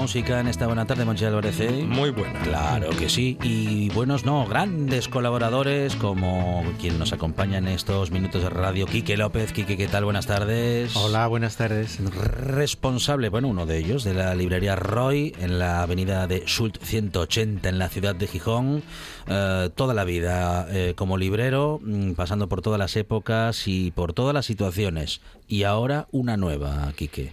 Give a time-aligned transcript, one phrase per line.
[0.00, 1.60] Música en esta buena tarde, Monchi Álvarez.
[1.60, 1.84] ¿eh?
[1.86, 2.40] Muy buena.
[2.40, 3.36] Claro que sí.
[3.42, 9.18] Y buenos, no, grandes colaboradores como quien nos acompaña en estos minutos de radio, Quique
[9.18, 9.52] López.
[9.52, 10.04] Quique, ¿qué tal?
[10.04, 10.96] Buenas tardes.
[10.96, 11.98] Hola, buenas tardes.
[12.00, 17.68] Responsable, bueno, uno de ellos, de la librería Roy, en la avenida de Schult 180,
[17.68, 18.82] en la ciudad de Gijón.
[19.26, 24.14] Eh, toda la vida eh, como librero, mm, pasando por todas las épocas y por
[24.14, 25.20] todas las situaciones.
[25.46, 27.32] Y ahora una nueva, Quique.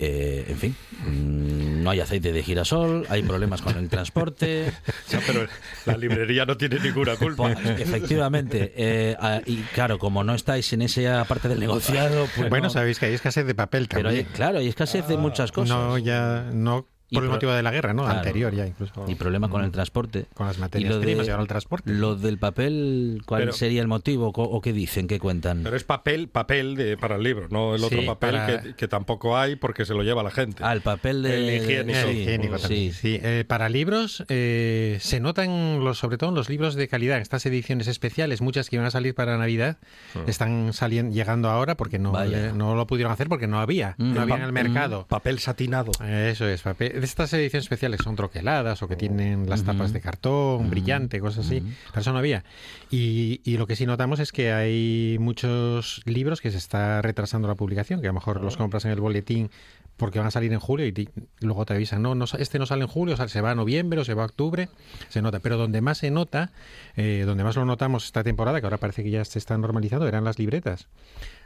[0.00, 4.72] Eh, en fin, mm, no hay aceite de girasol, hay problemas con el transporte.
[5.10, 5.46] Ya, pero
[5.86, 7.52] la librería no tiene ninguna culpa.
[7.54, 12.48] Pues, efectivamente, eh, ah, y claro, como no estáis en esa parte del negociado, pues
[12.50, 12.70] bueno, no.
[12.70, 14.26] sabéis que hay escasez de papel pero también.
[14.26, 15.76] hay- claro, hay escasez de muchas cosas.
[15.76, 18.02] No, ya, no por el motivo de la guerra, ¿no?
[18.04, 18.18] Claro.
[18.18, 19.04] Anterior ya incluso.
[19.08, 20.26] Y problema con el transporte.
[20.34, 21.90] Con las Y materias lo de- primas y ahora el transporte.
[21.92, 25.62] Lo del papel, ¿cuál Pero- sería el motivo o qué dicen, qué cuentan?
[25.62, 28.74] Pero es papel, papel de, para el libro, no el otro Sí, papel para- que,
[28.74, 30.62] que tampoco hay porque se lo lleva la gente.
[30.64, 31.56] Ah, el papel de...
[31.56, 31.98] El higiénico.
[31.98, 32.62] El sí, higiénico sí.
[32.62, 32.92] también.
[32.92, 37.18] Sí, eh, para libros eh, se notan, los, sobre todo en los libros de calidad,
[37.20, 39.78] estas ediciones especiales, muchas que iban a salir para Navidad,
[40.26, 44.14] están saliendo, llegando ahora porque no, le- no lo pudieron hacer porque no había, Mm.
[44.14, 45.06] no había en el mercado.
[45.08, 45.92] Papel satinado.
[46.06, 46.97] Eso es, papel.
[46.98, 51.46] De estas ediciones especiales son troqueladas o que tienen las tapas de cartón, brillante, cosas
[51.46, 51.62] así.
[51.90, 52.44] Pero eso no había.
[52.90, 57.46] Y, y lo que sí notamos es que hay muchos libros que se está retrasando
[57.46, 59.50] la publicación, que a lo mejor los compras en el boletín
[59.98, 61.08] porque van a salir en julio y
[61.40, 63.54] luego te avisan, no, no, este no sale en julio, o sea, se va a
[63.54, 64.68] noviembre o se va a octubre,
[65.08, 65.40] se nota.
[65.40, 66.52] Pero donde más se nota,
[66.96, 70.06] eh, donde más lo notamos esta temporada, que ahora parece que ya se está normalizando,
[70.06, 70.86] eran las libretas.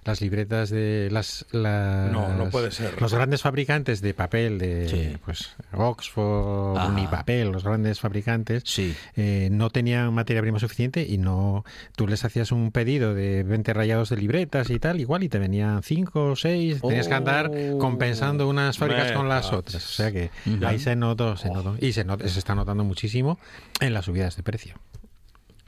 [0.05, 3.01] Las libretas de las, las- No, no puede ser.
[3.01, 5.17] Los grandes fabricantes de papel, de Sí.
[5.25, 6.89] pues Oxford, Ajá.
[6.89, 8.97] Unipapel, los grandes fabricantes, Sí.
[9.15, 11.65] eh, no tenían materia prima suficiente y no
[11.95, 15.39] tú les hacías un pedido de 20 rayados de libretas y tal, igual, y te
[15.39, 17.79] venían 5 o 6, tenías que andar Oh.
[17.79, 19.85] compensando unas fábricas Me con las otras.
[19.85, 20.67] O sea que Ujú.
[20.67, 21.77] ahí se notó, se notó.
[21.81, 23.39] Y se, not- se está notando muchísimo
[23.81, 24.75] en las subidas de precio.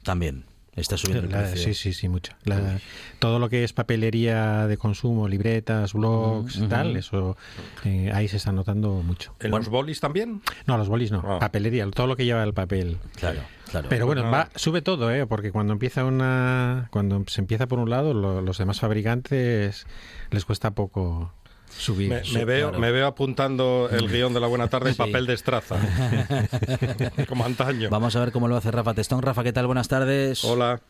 [0.02, 0.44] También.
[0.76, 1.72] Está subiendo el La- precio.
[1.72, 2.32] sí, sí, sí, mucho.
[2.44, 2.78] La-
[3.20, 7.36] todo lo que es papelería de consumo, libretas, blogs, tal, eso
[7.84, 9.34] eh, ahí se está notando mucho.
[9.40, 10.42] ¿En los bolis también?
[10.66, 11.38] No, los bolis no, Ah.
[11.38, 12.98] papelería, todo lo que lleva el papel.
[13.16, 13.40] Claro,
[13.70, 13.88] claro.
[13.88, 14.30] Pero bueno, Ah.
[14.30, 15.26] va, sube todo, ¿eh?
[15.26, 19.86] porque cuando empieza una, cuando se empieza por un lado, lo- los demás fabricantes
[20.30, 21.32] les cuesta poco
[21.78, 22.10] subir.
[22.32, 22.78] Me, veo, claro.
[22.80, 24.98] me veo apuntando el guion de la buena tarde en Sí.
[24.98, 25.76] papel de estraza.
[27.28, 27.88] Como antaño.
[27.90, 29.22] Vamos a ver cómo lo hace Rafa Testón.
[29.22, 29.66] Rafa, ¿qué tal?
[29.66, 30.44] Buenas tardes.
[30.44, 30.80] Hola.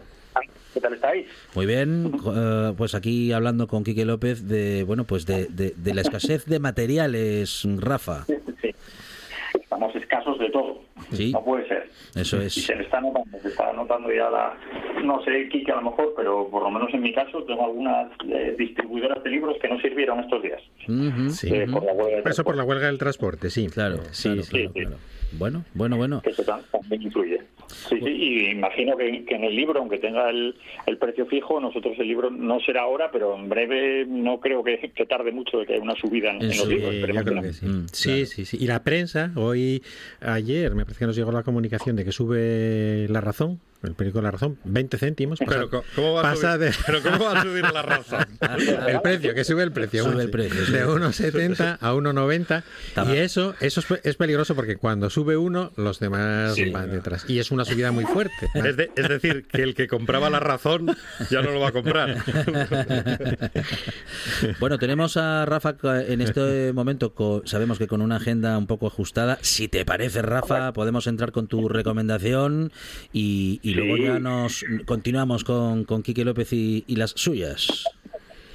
[0.73, 1.27] ¿Qué tal estáis?
[1.55, 5.95] Muy bien, eh, pues aquí hablando con Quique López de bueno pues de, de- de
[5.95, 8.25] la escasez de materiales, Rafa.
[8.27, 8.75] Sí.
[9.55, 10.83] Estamos escasos de todo.
[11.17, 11.33] Sí.
[11.33, 11.89] No puede ser.
[12.15, 12.55] Eso Y es.
[12.55, 14.57] se le está notando, se está notando ya la...
[15.03, 18.11] No sé, Kike, a lo mejor, pero por lo menos en mi caso tengo algunas
[18.29, 20.63] eh, distribuidoras de libros que no sirvieron estos días.
[20.89, 21.49] Ujú, Sí.
[21.53, 23.67] eh, por la Eso por la huelga del transporte, sí.
[23.69, 24.51] Claro, Sí, claro, sí.
[24.51, 24.81] claro, sí.
[24.81, 24.97] claro.
[25.37, 26.21] Bueno, bueno, bueno.
[26.23, 27.41] que eso tam- también influye.
[27.67, 30.55] Sí, sí, y imagino que, que en el libro, aunque tenga el,
[30.87, 34.79] el precio fijo, nosotros el libro no será ahora, pero en breve no creo que,
[34.95, 36.95] que tarde mucho de que haya una subida en, En en los libros.
[36.95, 37.67] Yo creo que sí.
[37.67, 38.27] Mm, sí, claro.
[38.27, 38.59] sí, sí.
[38.61, 39.83] Y la prensa, hoy,
[40.21, 44.21] ayer, me parece que nos llegó la comunicación de que sube La Razón, el periódico
[44.23, 45.39] La Razón, 20 céntimos.
[45.39, 46.71] pasa- Pero, ¿cómo va a pasa subir?
[46.71, 48.29] de- Pero ¿cómo va a subir la raza?
[48.89, 50.05] el precio, que sube el precio.
[50.05, 50.61] Sube el precio.
[50.67, 52.63] De 1,70 a 1,90.
[52.95, 53.15] Tama.
[53.15, 56.71] Y eso, eso es, pe- es peligroso porque cuando sube uno, los demás Sí.
[56.71, 57.25] van detrás.
[57.29, 58.49] Y es una subida muy fuerte.
[58.55, 60.97] Es, de- es decir, que el que compraba la razón
[61.31, 62.17] ya no lo va a comprar.
[64.61, 65.75] Bueno, tenemos a Rafa
[66.07, 67.13] en este momento,
[67.45, 69.39] sabemos que con una agenda un poco ajustada.
[69.43, 72.73] Si te parece, Rafa, podemos entrar con tu recomendación
[73.13, 74.03] y, y luego Sí.
[74.05, 77.85] ya nos continuamos con, con Quique López y, y las suyas.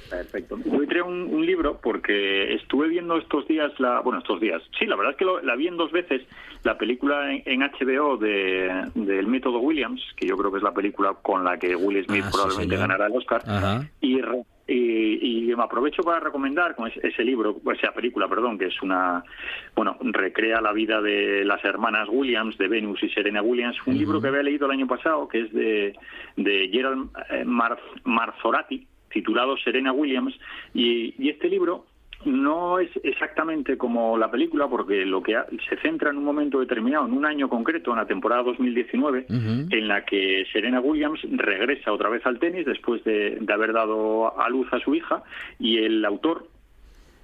[0.08, 0.58] Perfecto.
[1.02, 5.12] Un, un libro porque estuve viendo estos días, la, bueno, estos días, sí, la verdad
[5.12, 6.22] es que lo- la vi en dos veces,
[6.64, 10.72] la película en, en HBO de, del método Williams, que yo creo que es la
[10.74, 13.86] película con la que Will Smith Ah, probablemente ganará el Oscar, Ajá.
[14.00, 14.20] y
[15.56, 19.22] me aprovecho para recomendar con ese, libro, esa película, perdón, que es una,
[19.74, 24.20] bueno, recrea la vida de las hermanas Williams, de Venus y Serena Williams, un libro
[24.22, 25.92] que había leído el año pasado, que es de,
[26.36, 27.44] de Gerald eh,
[28.04, 30.34] Marzorati, titulado Serena Williams,
[30.74, 31.86] y este libro
[32.24, 37.06] no es exactamente como la película, porque lo que se centra en un momento determinado,
[37.06, 42.10] en un año concreto, en la temporada 2019, en la que Serena Williams regresa otra
[42.10, 45.22] vez al tenis después de, haber dado a luz a su hija,
[45.58, 46.46] y el autor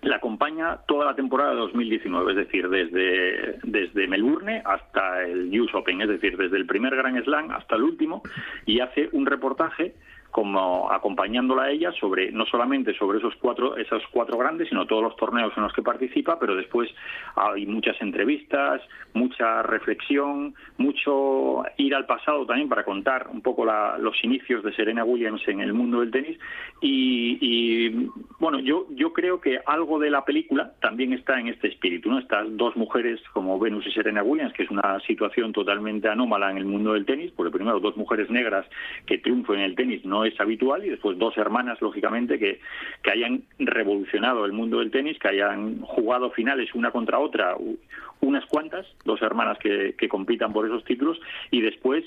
[0.03, 5.75] la acompaña toda la temporada de 2019, es decir, desde, desde Melbourne hasta el US
[5.75, 8.23] Open, es decir, desde el primer Grand Slam hasta el último,
[8.67, 9.95] y hace un reportaje
[10.37, 15.03] como acompañándola a ella sobre no solamente sobre esos cuatro esos cuatro grandes sino todos
[15.03, 16.91] los torneos en los que participa pero después
[17.37, 18.83] hay muchas entrevistas
[19.15, 25.05] mucha reflexión mucho ir al pasado también para contar un poco los inicios de Serena
[25.05, 26.39] Williams en el mundo del tenis.
[26.83, 32.11] Y, bueno yo yo creo que algo de la película también está en este espíritu
[32.11, 36.51] no estas dos mujeres como Venus y Serena Williams que es una situación totalmente anómala
[36.51, 38.67] en el mundo del tenis porque primero dos mujeres negras
[39.07, 42.61] que triunfan en el tenis no es habitual, y después dos hermanas, lógicamente, que,
[43.03, 47.57] que hayan revolucionado el mundo del tenis, que hayan jugado finales una contra otra,
[48.21, 51.21] unas cuantas, dos hermanas que, que compitan por esos títulos,
[51.51, 52.05] y después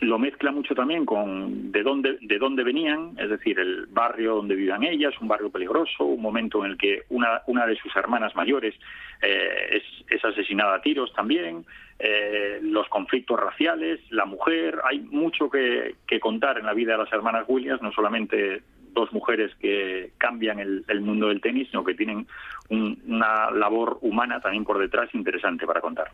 [0.00, 4.54] lo mezcla mucho también con de dónde de dónde venían, es decir, el barrio donde
[4.54, 8.34] vivían ellas, un barrio peligroso, un momento en el que una, una de sus hermanas
[8.36, 8.74] mayores
[9.22, 11.64] eh, es, es, asesinada a tiros también,
[11.98, 17.12] eh, los conflictos raciales, la mujer, hay mucho que, contar en la vida de las
[17.12, 18.62] hermanas Williams, no solamente
[18.92, 22.26] dos mujeres que cambian el, mundo del tenis, sino que tienen
[22.68, 26.10] una labor humana también por detrás interesante para contar.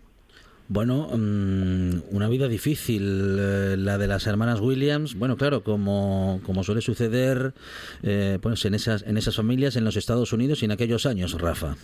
[0.69, 5.15] Bueno, mm, una vida difícil eh, la de las hermanas Williams.
[5.15, 7.53] Bueno, claro, como, como suele suceder
[8.03, 11.39] eh, pues en, esas, en esas familias en los Estados Unidos y en aquellos años,
[11.41, 11.77] Rafa.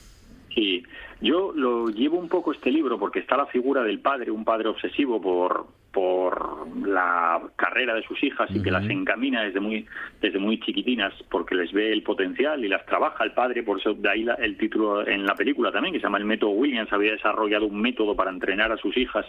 [1.21, 4.69] Yo lo llevo un poco este libro porque está la figura del padre, un padre
[4.69, 9.85] obsesivo por, por la carrera de sus hijas y que las encamina desde muy
[10.21, 13.65] desde muy chiquitinas porque les ve el potencial y las trabaja el padre.
[13.65, 16.51] Por eso de ahí el título en la película también que se llama el método
[16.51, 16.93] Williams.
[16.93, 19.27] Había desarrollado un método para entrenar a sus hijas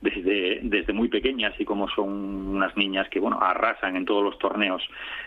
[0.00, 4.38] desde desde muy pequeñas y como son unas niñas que bueno arrasan en todos los
[4.38, 4.82] torneos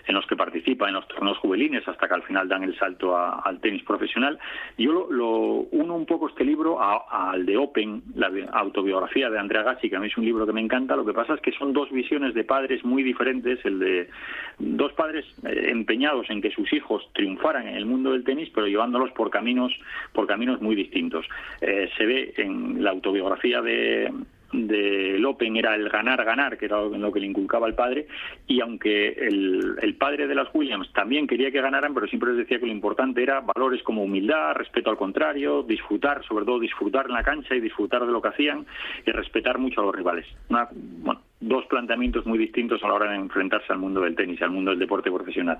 [0.07, 3.15] en los que participan en los torneos juveniles hasta que al final dan el salto
[3.15, 4.39] al tenis profesional.
[4.77, 5.37] Yo lo, lo,
[5.71, 9.99] uno un poco este libro al de Open la autobiografía de Andrea Gassi que a
[9.99, 12.33] mí es un libro que me encanta lo que pasa es que son dos visiones
[12.33, 14.09] de padres muy diferentes, el de
[14.57, 18.67] dos padres eh, empeñados en que sus hijos triunfaran en el mundo del tenis, pero
[18.67, 19.73] llevándolos por caminos,
[20.13, 21.25] por caminos muy distintos.
[21.61, 24.11] Eh, se ve en la autobiografía de,
[24.51, 28.07] de Open era el ganar, ganar, que era lo que le inculcaba el padre,
[28.47, 32.39] y aunque el, el, padre de las Williams también quería que ganaran, pero siempre les
[32.39, 37.05] decía que lo importante era valores como humildad, respeto al contrario, disfrutar, sobre todo disfrutar
[37.07, 38.65] en la cancha y disfrutar de lo que hacían
[39.05, 40.25] y respetar mucho a los rivales.
[40.49, 44.51] bueno, dos planteamientos muy distintos a la hora de enfrentarse al mundo del tenis, al
[44.51, 45.59] mundo del deporte profesional.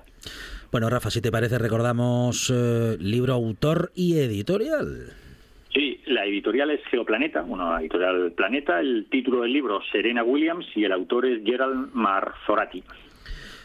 [0.70, 5.19] Bueno, Rafa, si te parece, recordamos eh, libro, autor y editorial.
[5.72, 8.80] Sí, la editorial es Geoplaneta, una editorial Planeta.
[8.80, 12.82] El título del libro, Serena Williams, y el autor es Gerald Marzorati.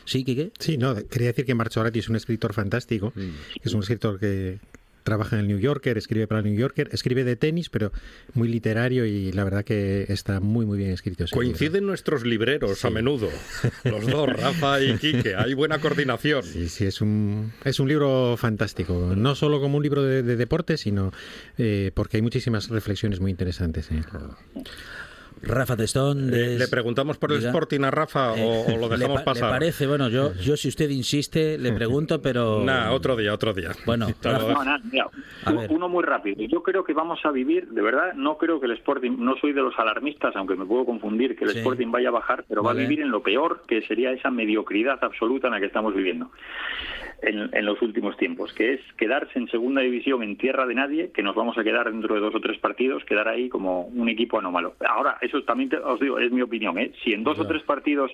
[0.03, 0.51] Sí, ¿qué?
[0.59, 3.59] Sí, no, quería decir que Marzorati es un escritor fantástico, mm.
[3.63, 4.59] es un escritor que,
[5.05, 7.93] trabaja en el New Yorker, escribe para el New Yorker, escribe de tenis, pero
[8.33, 11.23] muy literario y la verdad que está muy, muy bien escrito.
[11.31, 13.29] Coinciden nuestros libreros a menudo,
[13.85, 16.43] los dos, Rafa y Quique, hay buena coordinación.
[16.43, 20.75] Sí, sí, es un, es un libro fantástico, no solo como un libro de, deporte,
[20.77, 21.13] sino
[21.57, 23.91] eh, porque hay muchísimas reflexiones muy interesantes.
[23.91, 24.01] ¿eh?
[25.41, 26.31] Rafa Testón.
[26.31, 29.45] ¿Le preguntamos por el Sporting a Rafa o, lo eh, dejamos pasar?
[29.45, 29.87] Me parece?
[29.87, 32.63] Bueno, yo, yo si usted insiste, le pregunto, pero...
[32.63, 33.71] Nada, otro día, otro día.
[33.85, 34.07] Bueno,
[35.69, 36.43] uno muy rápido.
[36.47, 39.53] Yo creo que vamos a vivir, de verdad, no creo que el Sporting, no soy
[39.53, 42.71] de los alarmistas, aunque me puedo confundir, que el Sporting vaya a bajar, pero va
[42.71, 46.31] a vivir en lo peor, que sería esa mediocridad absoluta en la que estamos viviendo
[47.21, 51.23] en, los últimos tiempos, que es quedarse en segunda división en tierra de nadie, que
[51.23, 54.39] nos vamos a quedar dentro de dos o tres partidos, quedar ahí como un equipo
[54.39, 54.75] anómalo.
[54.87, 56.91] Ahora, eso también os digo, es mi opinión, ¿eh?
[57.03, 58.11] si en dos o tres partidos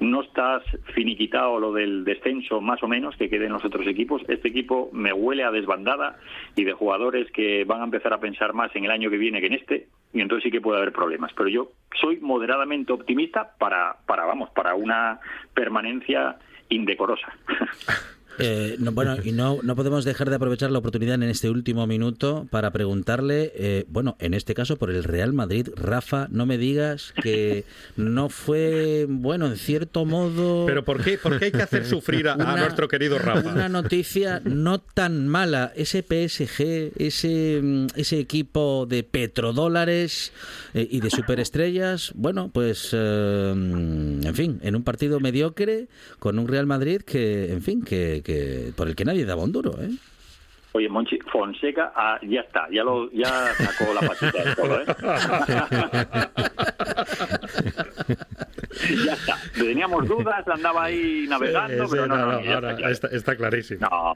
[0.00, 0.62] no estás
[0.94, 5.12] finiquitado lo del descenso más o menos, que queden los otros equipos, este equipo me
[5.12, 6.18] huele a desbandada
[6.56, 9.40] y de jugadores que van a empezar a pensar más en el año que viene
[9.40, 11.32] que en este, y entonces sí que puede haber problemas.
[11.36, 15.18] Pero yo soy moderadamente optimista para, para vamos, para una
[15.54, 16.36] permanencia
[16.68, 17.36] indecorosa.
[18.38, 21.86] Eh, no, bueno, y no, no podemos dejar de aprovechar la oportunidad en este último
[21.86, 26.58] minuto para preguntarle, eh, bueno, en este caso por el Real Madrid, Rafa, no me
[26.58, 27.64] digas que
[27.96, 30.66] no fue, bueno, en cierto modo...
[30.66, 33.48] Pero ¿por qué, por qué hay que hacer sufrir a, a Una- nuestro querido Rafa?
[33.48, 35.72] Una noticia no tan mala.
[35.76, 40.32] Ese PSG, ese, mm, ese equipo de petrodólares
[40.74, 45.86] eh, y de superestrellas, bueno, pues, eh, en fin, en un partido mediocre
[46.18, 49.52] con un Real Madrid que, en fin, que, que por el que nadie daba un
[49.52, 49.90] duro, ¿eh?
[50.72, 54.86] Oye, Monchi, Fonseca, ah, ya está, ya lo, ya sacó la patita del toro, ¿eh?
[59.06, 59.36] ya está.
[59.54, 62.92] Teníamos dudas, andaba ahí navegando, Sí, sí, pero no, no, no, está ahora claro.
[62.92, 63.86] está, está clarísimo.
[63.90, 64.14] No,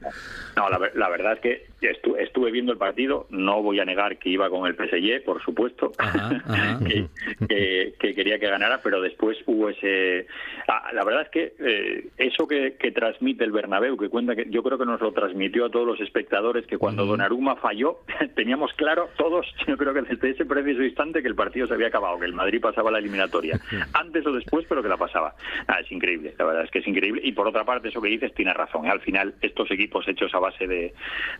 [0.55, 3.85] no la, ver- la verdad es que estu- estuve viendo el partido, no voy a
[3.85, 6.79] negar que iba con el PSG, por supuesto, Ajá, ajá.
[6.87, 7.07] que,
[7.47, 10.27] que- que quería que ganara, pero después hubo ese...
[10.67, 14.47] Ah, la verdad es que eh, eso que, que transmite el Bernabéu, que cuenta que
[14.49, 17.99] yo creo que nos lo transmitió a todos los espectadores, que cuando Donnarumma falló,
[18.35, 21.87] teníamos claro todos, yo creo que desde ese preciso instante que el partido se había
[21.87, 23.59] acabado, que el Madrid pasaba la eliminatoria,
[23.93, 25.33] antes o después, pero que la pasaba.
[25.67, 27.21] Ah, es increíble, la verdad es que es increíble.
[27.23, 28.85] Y por otra parte, eso que dices, tienes razón.
[28.85, 28.89] ¿eh?
[28.89, 30.93] Al final, estos equipos hechos a base de,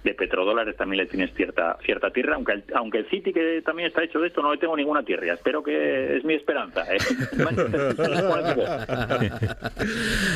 [0.04, 3.88] de petrodólares también le tienes cierta cierta tierra, aunque el, aunque el City, que también
[3.88, 5.34] está hecho de esto, no le tengo ninguna tierra.
[5.34, 6.84] Espero que es mi esperanza.
[6.94, 6.98] ¿eh?
[7.44, 8.70] Manchester City, 42.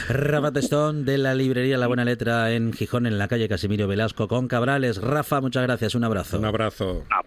[0.09, 4.27] Rafa Testón de la librería La Buena Letra en Gijón, en la calle Casimiro Velasco
[4.27, 5.01] con Cabrales.
[5.01, 6.37] Rafa, muchas gracias, un abrazo.
[6.37, 7.03] Un abrazo.
[7.11, 7.21] Ah,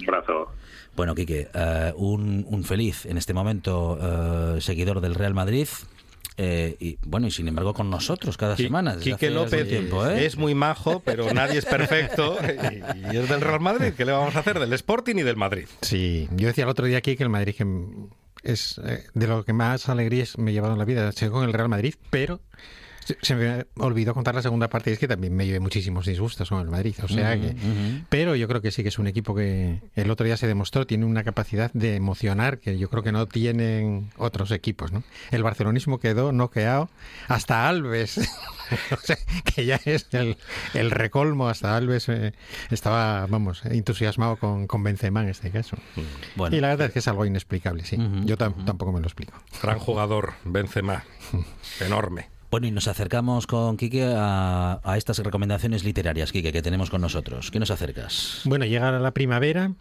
[0.00, 0.52] un abrazo.
[0.98, 3.98] Bueno, Quique, eh, un, un feliz en este momento
[4.56, 5.68] eh, seguidor del Real Madrid.
[6.36, 8.96] eh, y bueno, y sin embargo con nosotros cada semana.
[8.96, 10.26] desde Quique López tiempo, ¿eh?
[10.26, 12.36] es muy majo, pero nadie es perfecto.
[12.42, 13.92] Y, y es del Real Madrid.
[13.96, 14.58] ¿Qué le vamos a hacer?
[14.58, 15.66] Del Sporting y del Madrid.
[15.82, 17.64] Sí, yo decía el otro día aquí que el Madrid que
[18.42, 21.44] es eh, de lo que más alegrías me he llevado en la vida, sé con
[21.44, 22.40] el Real Madrid, pero
[23.08, 26.04] se, se me olvidó contar la segunda parte y es que también me llevé muchísimos
[26.06, 27.54] disgustos con el Madrid, o sea que
[28.08, 30.86] pero yo creo que sí que es un equipo que el otro día se demostró
[30.86, 35.02] tiene una capacidad de emocionar que yo creo que no tienen otros equipos, ¿no?
[35.30, 36.90] El barcelonismo quedó noqueado
[37.28, 38.18] hasta Alves.
[38.92, 39.16] o sea,
[39.54, 40.36] que ya es el,
[40.74, 42.32] el recolmo hasta Alves eh,
[42.70, 45.76] estaba, vamos, entusiasmado con, con Benzema en este caso.
[46.36, 47.96] Bueno, y la verdad es que es algo inexplicable, sí.
[47.96, 49.32] Ujú, Yo tam- tampoco me lo explico.
[49.62, 51.04] Gran jugador, Benzema.
[51.80, 52.28] Enorme.
[52.50, 57.00] Bueno, y nos acercamos con Quique a, a estas recomendaciones literarias, Quique, que tenemos con
[57.00, 57.50] nosotros.
[57.50, 58.42] ¿Qué nos acercas?
[58.44, 59.72] Bueno, llega la primavera,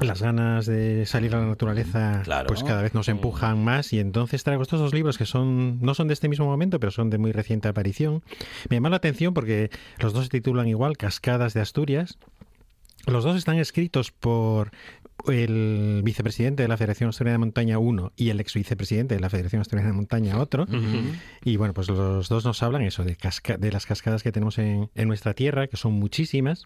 [0.00, 2.48] las ganas de salir a la naturaleza Claro.
[2.48, 5.94] pues cada vez nos empujan más y entonces traigo estos dos libros que son no
[5.94, 8.22] son de este mismo momento, pero son de muy reciente aparición.
[8.70, 12.18] Me llama la atención porque los dos se titulan igual, Cascadas de Asturias.
[13.06, 14.70] Los dos están escritos por
[15.28, 19.30] el vicepresidente de la Federación Asturiana de Montaña uno y el ex vicepresidente de la
[19.30, 20.66] Federación Asturiana de Montaña otro.
[21.44, 24.58] Y bueno, pues los dos nos hablan eso de, casca- de las cascadas que tenemos
[24.58, 26.64] en, en nuestra tierra, que son muchísimas.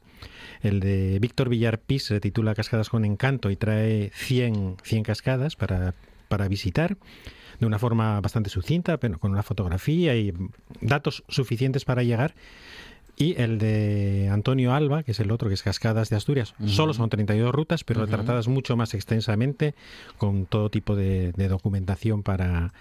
[0.63, 5.57] El de Víctor Villar Pis se titula Cascadas con Encanto y trae 100, 100 cascadas
[5.57, 5.95] para,
[6.29, 6.97] para visitar
[7.61, 10.33] de una forma bastante sucinta, pero con una fotografía y
[10.81, 12.35] datos suficientes para llegar.
[13.19, 16.55] Y el de Antonio Alba, que es el otro, que es Cascadas de Asturias.
[16.67, 19.75] Solo son 32 rutas, pero tratadas mucho más extensamente,
[20.19, 22.73] con todo tipo de, de documentación para,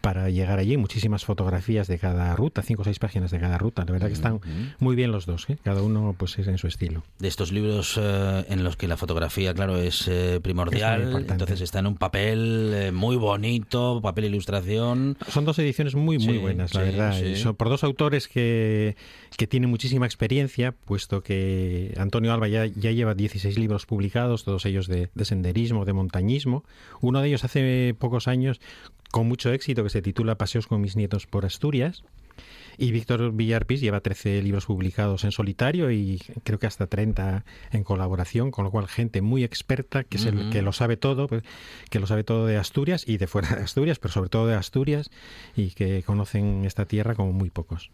[0.00, 0.76] para llegar allí.
[0.76, 3.84] Muchísimas fotografías de cada ruta, cinco o seis páginas de cada ruta.
[3.84, 4.40] La verdad que están
[4.78, 5.58] muy bien los dos, ¿eh?
[5.62, 7.02] cada uno pues es en su estilo.
[7.18, 11.60] De estos libros eh, en los que la fotografía, claro, es eh, primordial, Es entonces
[11.60, 15.16] está en un papel eh, muy bonito, papel ilustración.
[15.28, 17.18] Son dos ediciones muy, muy Sí, buenas, la sí, verdad.
[17.18, 17.24] sí.
[17.26, 18.96] Y Son por dos autores que,
[19.36, 24.64] que tienen muchísima experiencia, puesto que Antonio Alba ya, ya lleva 16 libros publicados, todos
[24.66, 26.64] ellos de, de senderismo, de montañismo.
[27.00, 28.60] Uno de ellos hace pocos años,
[29.10, 32.04] con mucho éxito, que se titula Paseos con mis nietos por Asturias.
[32.80, 37.82] Y Víctor Villarpis lleva 13 libros publicados en solitario y creo que hasta 30 en
[37.82, 41.42] colaboración, con lo cual gente muy experta que, es el, que lo sabe todo, pues,
[41.90, 44.54] que lo sabe todo de Asturias y de fuera de Asturias, pero sobre todo de
[44.54, 45.10] Asturias
[45.56, 47.90] y que conocen esta tierra como muy pocos.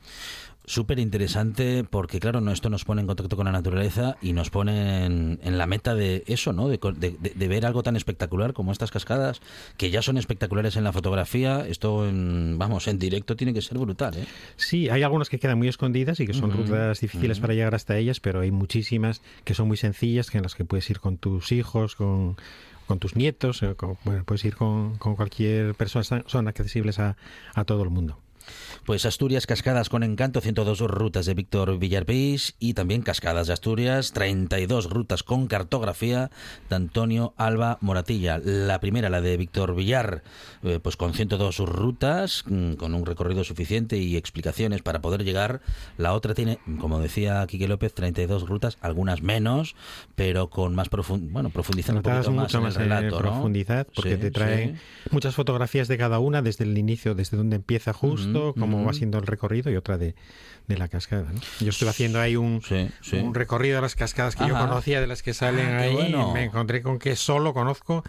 [0.66, 4.49] Súper interesante porque, claro, no, esto nos pone en contacto con la naturaleza y nos
[4.49, 6.68] pone en, en la meta de eso, ¿no?
[6.68, 9.42] De, de- de- ver algo tan espectacular como estas cascadas,
[9.76, 11.66] que ya son espectaculares en la fotografía.
[11.68, 14.25] Esto, en, vamos, en directo tiene que ser brutal, ¿eh?
[14.56, 17.99] Sí, hay algunas que quedan muy escondidas y que son rutas difíciles para llegar hasta
[17.99, 21.18] ellas, pero hay muchísimas que son muy sencillas, que en las que puedes ir con
[21.18, 22.37] tus hijos, con,
[22.87, 27.18] con tus nietos, eh, con- bueno, puedes ir con, con cualquier persona, son accesibles a,
[27.54, 28.18] a todo el mundo.
[28.84, 34.12] Pues Asturias Cascadas con Encanto, 102 rutas de Víctor Villarpís y también Cascadas de Asturias,
[34.12, 36.30] 32 rutas con cartografía
[36.68, 38.38] de Antonio Alba Moratilla.
[38.38, 40.22] La primera, la de Víctor Villar,
[40.62, 45.60] eh, pues con 102 rutas, mm, con un recorrido suficiente y explicaciones para poder llegar.
[45.96, 49.74] La otra tiene, como decía Quique López, 32 rutas, algunas menos,
[50.14, 53.18] pero con más profund bueno, profundizando un poquito más mucho en el relato, ¿no?
[53.18, 55.08] profundidad, porque Sí, te trae sí.
[55.10, 58.93] muchas fotografías de cada una, desde el inicio, desde donde empieza justo, Ujú, cómo va
[58.93, 60.14] siendo el recorrido, y otra de,
[60.69, 61.31] de la cascada.
[61.33, 61.41] ¿no?
[61.61, 63.17] Yo estuve haciendo ahí un, Sí, sí.
[63.17, 65.95] un recorrido de las cascadas que yo conocía, de las que salen Ah, qué ahí,
[65.95, 66.29] bueno.
[66.31, 68.05] y me encontré con que solo conozco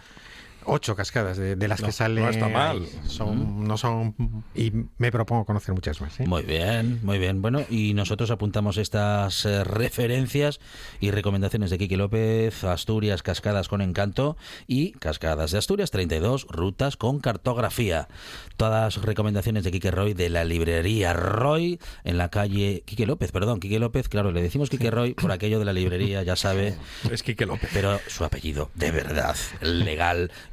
[0.66, 2.24] ocho cascadas de, de las No, que salen.
[2.24, 2.86] no está mal.
[3.06, 4.14] Son, No son.
[4.54, 6.18] Y me propongo conocer muchas más.
[6.20, 6.26] ¿eh?
[6.26, 7.42] Muy bien, muy bien.
[7.42, 10.60] Bueno, y nosotros apuntamos estas eh, referencias
[11.00, 16.96] y recomendaciones de Quique López, Asturias, Cascadas con Encanto y Cascadas de Asturias, 32 rutas
[16.96, 18.08] con cartografía.
[18.56, 23.60] Todas recomendaciones de Quique Roy de la librería Roy en la calle Quique López, perdón,
[23.60, 26.74] Quique López, claro, le decimos Quique Roy por aquello de la librería, ya sabe,
[27.10, 27.70] Es Quique López.
[27.72, 30.30] pero su apellido de verdad, legal,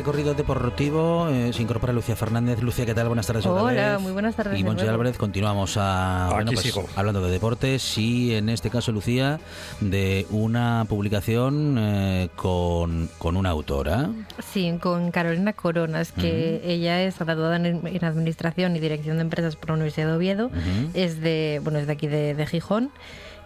[0.00, 1.28] Recorrido deportivo.
[1.28, 2.62] eh, se incorpora Lucia Fernández.
[2.62, 3.08] Lucia, ¿qué tal?
[3.08, 3.44] Buenas tardes.
[3.44, 4.00] otra Hola, vez.
[4.00, 4.86] muy buenas tardes Y Monchi.
[4.86, 6.86] Álvarez, continuamos a, Aquí bueno, pues, sigo.
[6.96, 9.40] hablando de deportes y en este caso, Lucía,
[9.80, 14.08] de una publicación eh, con, con una autora.
[14.52, 19.56] Sí, con Carolina Coronas, que ella es graduada en, en Administración y Dirección de Empresas
[19.56, 20.50] por la Universidad de Oviedo.
[20.94, 22.90] Es de, bueno, es de aquí de, de Gijón.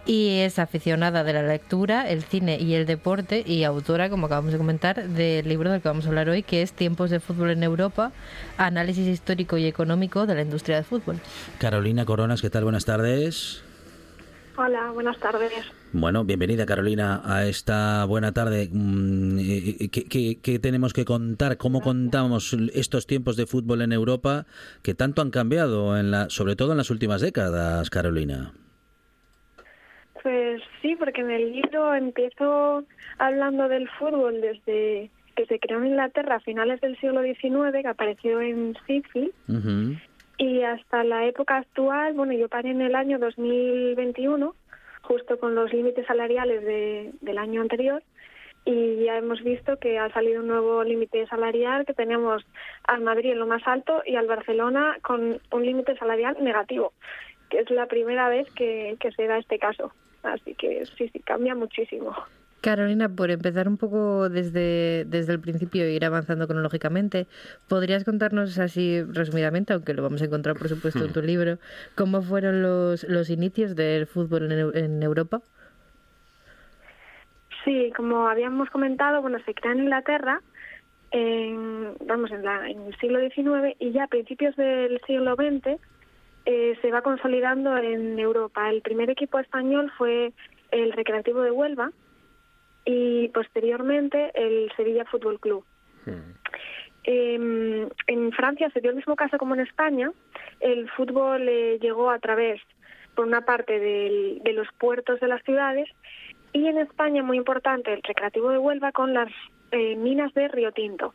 [0.07, 4.51] Y es aficionada de la lectura, el cine y el deporte y autora, como acabamos
[4.51, 7.49] de comentar, del libro del que vamos a hablar hoy, que es Tiempos de fútbol
[7.49, 8.11] en Europa,
[8.57, 11.19] análisis histórico y económico de la industria del fútbol.
[11.57, 12.63] Carolina Coronas, ¿qué tal?
[12.65, 13.63] Buenas tardes.
[14.57, 15.51] Hola, buenas tardes.
[15.91, 18.69] Bueno, bienvenida Carolina a esta buena tarde.
[18.71, 21.57] Mm, eh, ¿Qué, qué- qué tenemos que contar?
[21.57, 24.45] ¿Cómo contamos estos tiempos de fútbol en Europa
[24.83, 28.53] que tanto han cambiado, en la, sobre todo en las últimas décadas, Carolina?
[30.25, 32.83] Pues sí, porque en el libro empiezo
[33.19, 37.87] hablando del fútbol desde que se creó en Inglaterra a finales del siglo XIX, que
[37.87, 39.95] apareció en Sheffield, Ujú.
[40.39, 44.55] y hasta la época actual, bueno, yo paré en el año 2021,
[45.03, 48.01] justo con los límites salariales de- del año anterior,
[48.65, 52.43] y ya hemos visto que ha salido un nuevo límite salarial, que tenemos
[52.87, 56.93] al Madrid en lo más alto y al Barcelona con un límite salarial negativo,
[57.51, 59.91] que es la primera vez que, que se da este caso.
[60.25, 62.15] Así que sí, sí, cambia muchísimo.
[62.61, 67.27] Carolina, por empezar un poco desde, desde el principio e ir avanzando cronológicamente,
[67.69, 71.59] ¿podrías contarnos así resumidamente, aunque lo vamos a encontrar por supuesto en tu libro,
[71.95, 75.41] cómo fueron los, los inicios del fútbol en Europa?
[77.63, 80.41] Sí, como habíamos comentado, bueno, se crea en Inglaterra,
[81.11, 85.79] en, vamos, en, la- en el siglo XIX y ya a principios del siglo XX
[86.45, 88.69] eh, se va consolidando en Europa.
[88.69, 90.31] El primer equipo español fue
[90.71, 91.91] el Recreativo de Huelva
[92.85, 95.65] y posteriormente el Sevilla Fútbol Club.
[97.03, 100.11] Eh, en Francia se dio el mismo caso como en España.
[100.59, 102.61] El fútbol eh, llegó a través,
[103.15, 105.87] por una parte, del- de los puertos de las ciudades
[106.53, 109.29] y en España, muy importante, el Recreativo de Huelva con las
[109.71, 111.13] eh, minas de Río Tinto.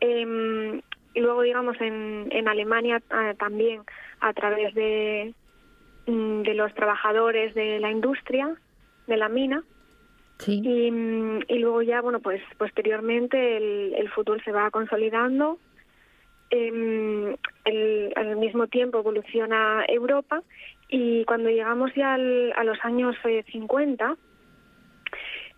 [0.00, 0.80] Eh,
[1.14, 3.82] y luego, digamos, en, en Alemania eh, también
[4.20, 5.34] a través de,
[6.06, 8.54] mm, de los trabajadores de la industria,
[9.06, 9.62] de la mina.
[10.46, 10.60] Y,
[11.48, 15.58] y, luego ya, bueno, pues posteriormente el, el fútbol se va consolidando.
[16.50, 20.42] Eh, el, al mismo tiempo evoluciona Europa
[20.88, 23.16] y cuando llegamos ya al, a los años
[23.50, 24.16] 50,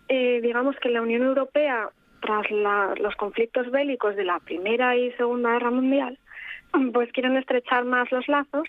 [0.09, 1.89] eh, digamos que la Unión Europea,
[2.21, 6.17] tras la, los conflictos bélicos de la Primera y Segunda Guerra Mundial,
[6.93, 8.67] pues quieren estrechar más los lazos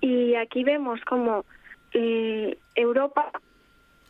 [0.00, 1.44] y aquí vemos como
[1.92, 3.30] eh, Europa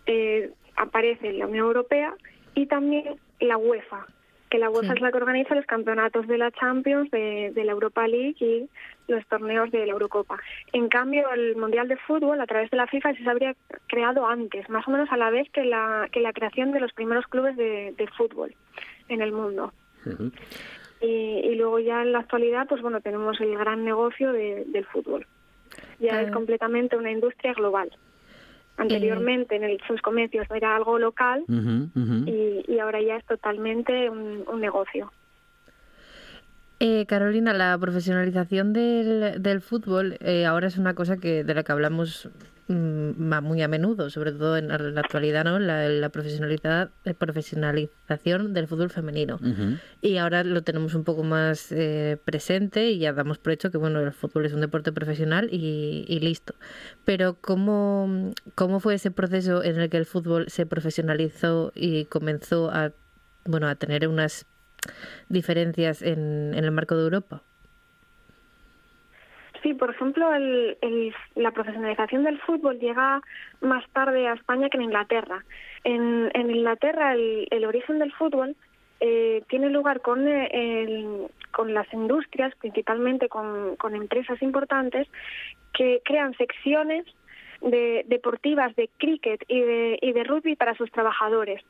[0.07, 2.15] eh, aparece en la Unión Europea
[2.55, 4.07] y también la UEFA,
[4.51, 8.07] que la UEFA es la que organiza los campeonatos de la Champions, de, la Europa
[8.07, 8.69] League y
[9.09, 10.39] los torneos de la Eurocopa.
[10.73, 13.55] En cambio, el Mundial de Fútbol, a través de la FIFA, se habría
[13.89, 16.93] creado antes, más o menos a la vez que la, que la creación de los
[16.93, 18.55] primeros clubes de, fútbol
[19.09, 19.73] en el mundo.
[21.01, 25.27] y, luego ya en la actualidad, pues bueno, tenemos el gran negocio del fútbol.
[25.99, 27.91] Ya es completamente una industria global.
[28.77, 35.13] Anteriormente en el, sus comercios era algo local Y, ahora ya es totalmente un, negocio.
[36.81, 41.63] Eh, Carolina, la profesionalización del, del fútbol eh, ahora es una cosa que de la
[41.63, 42.29] que hablamos
[42.67, 45.59] Mm, muy a menudo, sobre todo en la actualidad, ¿no?
[45.59, 49.39] la, la profesionalización del fútbol femenino.
[50.01, 53.77] Y ahora lo tenemos un poco más eh, presente y ya damos por hecho que
[53.77, 56.55] bueno, el fútbol es un deporte profesional y, listo.
[57.05, 62.71] Pero ¿cómo, ¿cómo fue ese proceso en el que el fútbol se profesionalizó y comenzó
[62.71, 62.93] a,
[63.45, 64.47] bueno, a tener unas
[65.29, 67.43] diferencias en, en el marco de Europa?
[69.65, 70.29] Sí, por ejemplo,
[71.37, 73.23] la profesionalización del fútbol llega
[73.63, 75.43] más tarde a España que en Inglaterra.
[75.85, 78.57] En, Inglaterra el, origen del fútbol
[79.01, 85.09] eh, tiene lugar con, eh, con las industrias, principalmente con, empresas importantes,
[85.73, 87.07] que crean secciones
[87.63, 89.63] de, deportivas de cricket y
[90.13, 91.65] de rugby para sus trabajadores.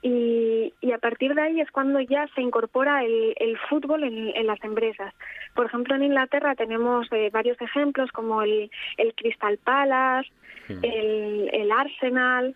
[0.00, 4.62] Y, a partir de ahí es cuando ya se incorpora el, el fútbol en, las
[4.64, 5.12] empresas.
[5.54, 10.30] Por ejemplo, en Inglaterra tenemos eh, varios ejemplos como el, el Crystal Palace,
[10.68, 12.54] el, el, Arsenal.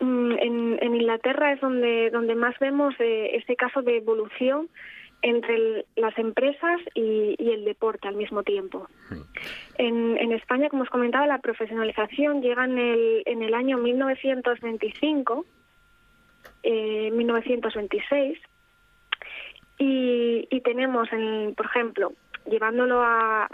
[0.00, 4.68] Mm, en, en, Inglaterra es donde, donde más vemos eh, este caso de evolución
[5.20, 8.88] entre las empresas y, y, el deporte al mismo tiempo.
[9.76, 15.44] En, en, España, como os comentaba, la profesionalización llega en el, en el año 1925
[16.62, 18.38] eh, 1926
[19.78, 22.12] y, tenemos, en, por ejemplo,
[22.50, 23.48] llevándolo a,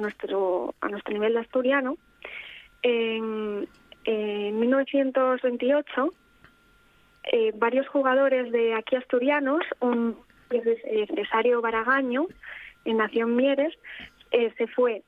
[0.00, 1.96] nuestro a nuestro nivel de asturiano,
[2.82, 3.68] en,
[4.04, 6.14] en 1928
[7.30, 10.16] eh, varios jugadores de aquí asturianos, un
[11.14, 12.26] Cesario Baragaño,
[12.86, 13.74] en Nación Mieres,
[14.30, 15.02] eh, se fue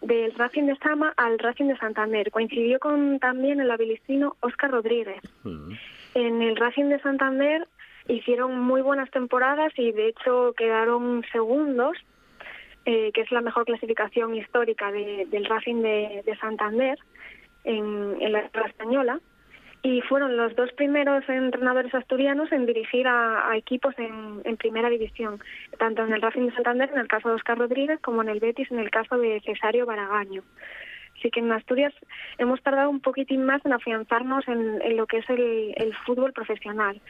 [0.00, 2.30] del Racing de Sama al Racing de Santander.
[2.30, 5.20] Coincidió con también el abilistino Óscar Rodríguez.
[6.16, 7.68] En el Racing de Santander
[8.08, 11.94] hicieron muy buenas temporadas y de hecho quedaron segundos,
[12.86, 16.98] eh, que es la mejor clasificación histórica del Racing de, Santander
[17.64, 19.20] en, la española.
[19.82, 25.38] Y fueron los dos primeros entrenadores asturianos en dirigir a, equipos en, en, primera división,
[25.78, 28.40] tanto en el Racing de Santander, en el caso de Oscar Rodríguez, como en el
[28.40, 30.42] Betis, en el caso de Cesario Baragaño.
[31.18, 31.94] Así que en Asturias
[32.38, 37.00] hemos tardado un poquitín más en afianzarnos en, lo que es el, fútbol profesional.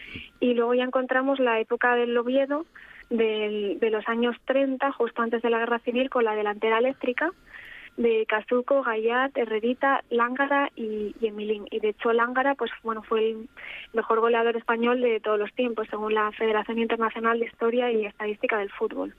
[0.41, 2.67] Y luego ya encontramos la época del Oviedo,
[3.11, 7.33] de los años 30, justo antes de la Guerra Civil, con la delantera eléctrica
[7.97, 11.67] de Cazuco, Gallat, Herrerita, Lángara y, y, Emilín.
[11.71, 13.49] Y de hecho Lángara pues bueno fue el
[13.93, 18.59] mejor goleador español de todos los tiempos, según la Federación Internacional de Historia y Estadística
[18.59, 19.15] del Fútbol.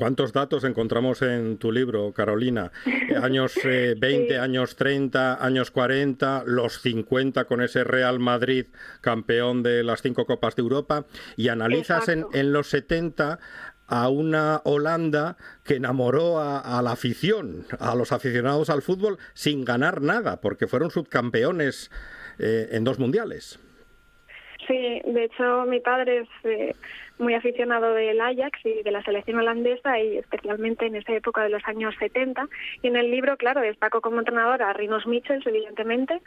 [0.00, 2.72] ¿Cuántos datos encontramos en tu libro, Carolina?
[3.22, 8.64] Años 20, eh, años 30, años 40, los 50 con ese Real Madrid
[9.02, 11.04] campeón de las cinco Copas de Europa
[11.36, 13.40] y analizas en, los 70
[13.88, 20.00] a una Holanda que enamoró a, la afición, a los aficionados al fútbol, sin ganar
[20.00, 21.90] nada, porque fueron subcampeones
[22.38, 23.60] eh, en dos mundiales.
[24.66, 26.74] Sí, de hecho mi padre es eh,
[27.20, 31.50] muy aficionado del Ajax y de la selección holandesa y especialmente en esa época de
[31.50, 32.48] los años 70.
[32.82, 36.20] Y en el libro, claro, destaco como entrenador a Rinos Michels, evidentemente,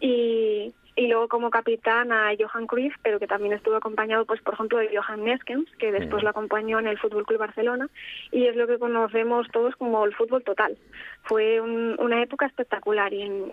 [0.00, 4.54] y, y luego como capitán a Johan Cruyff, pero que también estuvo acompañado, pues por
[4.54, 7.88] ejemplo, de Johan Neskens, que después lo acompañó en el Fútbol Club Barcelona,
[8.30, 10.76] y es lo que conocemos todos como el fútbol total.
[11.22, 13.52] Fue una época espectacular y, en,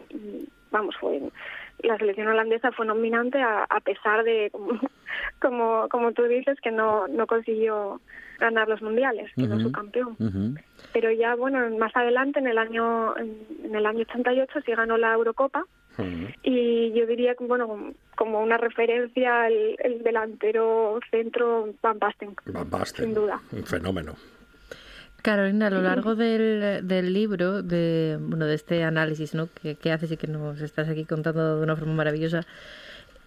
[0.71, 1.21] vamos, fue
[1.83, 4.51] la selección holandesa fue nominante a, a pesar de,
[5.41, 8.01] como, como tú dices, que no, no consiguió
[8.39, 10.15] ganar los mundiales, que no su campeón.
[10.93, 15.13] Pero ya, bueno, más adelante, en el año en, el año 88, sí ganó la
[15.13, 15.65] Eurocopa
[16.43, 22.35] Y yo diría que, bueno, como una referencia el, el delantero centro Van Basten.
[22.45, 23.05] Van Basten.
[23.05, 23.41] Sin duda.
[23.51, 24.15] Un fenómeno.
[25.21, 29.49] Carolina, a lo largo del, del libro, de, bueno, de este análisis ¿no?
[29.62, 32.45] que, que haces y que nos estás aquí contando de una forma maravillosa,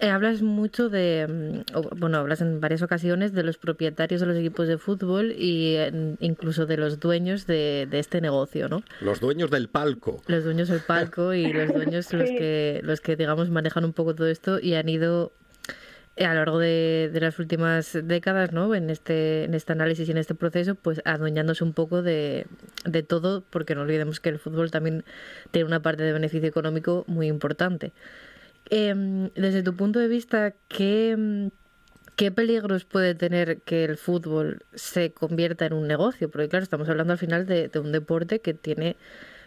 [0.02, 4.26] eh, hablas mucho de, mm, o, bueno, hablas en varias ocasiones de los propietarios de
[4.26, 5.76] los equipos de fútbol y
[6.18, 8.83] incluso de los dueños de, de este negocio, ¿no?
[9.00, 10.20] Los dueños del palco.
[10.26, 14.16] Los dueños del palco y los dueños los que, los que digamos manejan un poco
[14.16, 15.31] todo esto y han ido
[16.18, 18.75] a lo largo de, las últimas décadas, ¿no?
[18.75, 22.46] En este, en este análisis y en este proceso, pues adueñándose un poco de,
[22.85, 25.05] de todo, porque no olvidemos que el fútbol también
[25.51, 27.92] tiene una parte de beneficio económico muy importante.
[28.70, 31.51] Em, desde tu punto de vista, ¿qué,
[32.16, 36.31] ¿qué peligros puede tener que el fútbol se convierta en un negocio?
[36.31, 38.96] Porque claro, estamos hablando al final de, de un deporte que tiene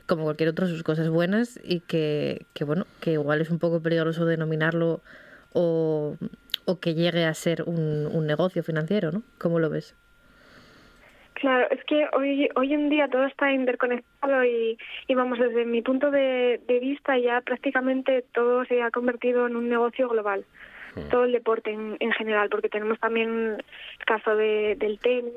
[0.07, 3.81] como cualquier otro sus cosas buenas y que, que bueno, que igual es un poco
[3.81, 5.01] peligroso denominarlo
[5.53, 6.17] o,
[6.65, 9.23] o que llegue a ser un, un negocio financiero, ¿no?
[9.39, 9.95] ¿Cómo lo ves?
[11.35, 15.81] Claro, es que hoy hoy en día todo está interconectado y, y vamos, desde mi
[15.81, 20.45] punto de, de vista ya prácticamente todo se ha convertido en un negocio global.
[21.11, 23.57] Todo el deporte en, en general, porque tenemos también
[23.99, 25.33] el caso de, del tenis,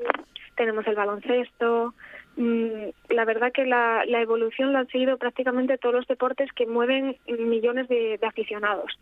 [0.55, 1.93] tenemos el baloncesto.
[2.37, 6.65] Mm, La verdad que la, la evolución la han seguido prácticamente todos los deportes que
[6.65, 8.97] mueven millones de, de aficionados.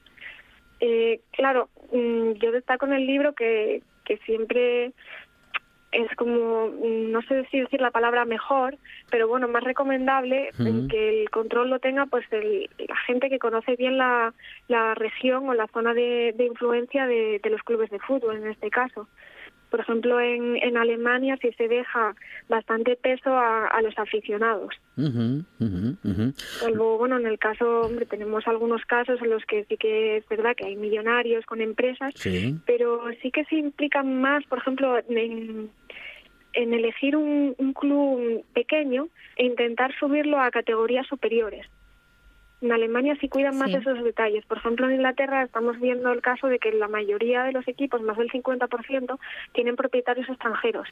[0.79, 4.91] Eh, claro, mm, yo destaco en el libro que, que siempre
[5.91, 8.77] es como, mm, no sé si decir la palabra mejor,
[9.09, 10.51] pero bueno, más recomendable
[10.87, 14.33] que el control lo tenga pues el- la gente que conoce bien la,
[14.67, 18.47] la región o la zona de, de influencia de, de los clubes de fútbol en
[18.47, 19.07] este caso.
[19.69, 22.15] Por ejemplo, en, en Alemania sí se deja
[22.47, 24.73] bastante peso a, a los aficionados.
[24.97, 25.43] Ujú.
[26.59, 30.27] Salvo, bueno, en el caso, hombre, tenemos algunos casos en los que sí que es
[30.29, 32.55] verdad que hay millonarios con empresas, Sí.
[32.65, 35.69] pero sí que se implican más, por ejemplo, en,
[36.53, 41.67] en elegir un, un club pequeño e intentar subirlo a categorías superiores.
[42.61, 43.75] En Alemania sí cuidan más Sí.
[43.77, 44.45] esos detalles.
[44.45, 48.01] Por ejemplo, en Inglaterra estamos viendo el caso de que la mayoría de los equipos,
[48.01, 49.19] más del 50%,
[49.53, 50.87] tienen propietarios extranjeros.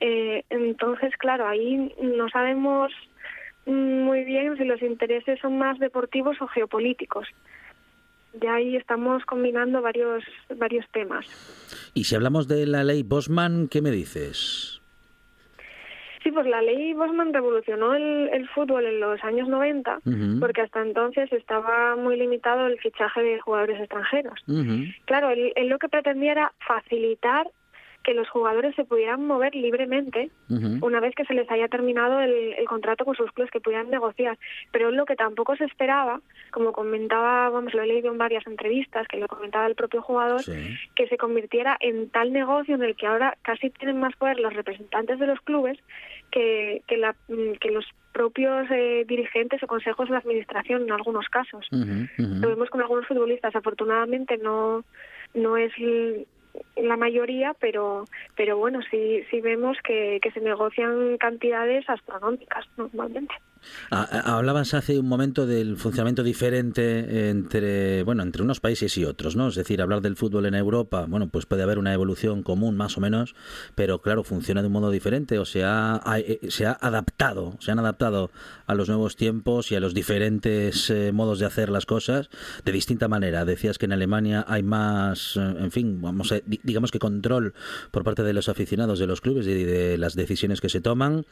[0.00, 2.92] Eh, entonces, claro, ahí no sabemos
[3.66, 7.28] muy bien si los intereses son más deportivos o geopolíticos.
[8.32, 10.24] De ahí estamos combinando varios
[10.56, 11.26] varios temas.
[11.94, 14.81] Y si hablamos de la ley Bosman, ¿qué me dices?
[16.22, 20.40] Sí, pues la ley Bosman revolucionó el, el fútbol en los años 90 Ujú.
[20.40, 24.38] porque hasta entonces estaba muy limitado el fichaje de jugadores extranjeros.
[25.04, 27.48] Claro, él, él lo que pretendía era facilitar
[28.02, 30.30] que los jugadores se pudieran mover libremente
[30.82, 33.90] una vez que se les haya terminado el, el contrato con sus clubes que pudieran
[33.90, 34.38] negociar.
[34.70, 39.08] Pero lo que tampoco se esperaba, como comentaba, vamos, lo he leído en varias entrevistas,
[39.08, 40.76] que lo comentaba el propio jugador, Sí.
[40.94, 44.52] que se convirtiera en tal negocio en el que ahora casi tienen más poder los
[44.54, 45.78] representantes de los clubes
[46.30, 50.92] que, que, la, mm, que los propios eh, dirigentes o consejos de la administración en
[50.92, 51.66] algunos casos.
[51.70, 54.84] Lo vemos con algunos futbolistas, afortunadamente no
[55.34, 55.72] no es
[56.76, 58.04] la mayoría, pero
[58.36, 63.34] pero bueno, sí sí vemos que, que se negocian cantidades astronómicas normalmente.
[63.90, 69.04] Ah, ah, Hablabas hace un momento del funcionamiento diferente entre, bueno, entre unos países y
[69.04, 69.48] otros, ¿no?
[69.48, 72.96] Es decir, hablar del fútbol en Europa, bueno, pues puede haber una evolución común más
[72.96, 73.34] o menos,
[73.74, 77.70] pero claro, funciona de un modo diferente o se ha, eh, se ha adaptado, se
[77.70, 78.30] han adaptado
[78.66, 82.30] a los nuevos tiempos y a los diferentes eh, modos de hacer las cosas
[82.64, 83.44] de distinta manera.
[83.44, 87.54] Decías que en Alemania hay más, eh, en fin, vamos a, digamos que control
[87.90, 91.26] por parte de los aficionados de los clubes y de, las decisiones que se toman.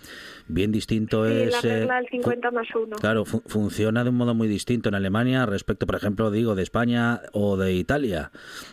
[0.49, 1.87] Bien distinto Sí, es...
[1.87, 2.97] la eh, regla del fu- 50 más 1.
[2.97, 6.63] Claro, fu- funciona de un modo muy distinto en Alemania respecto, por ejemplo, digo, de
[6.63, 8.31] España o de Italia.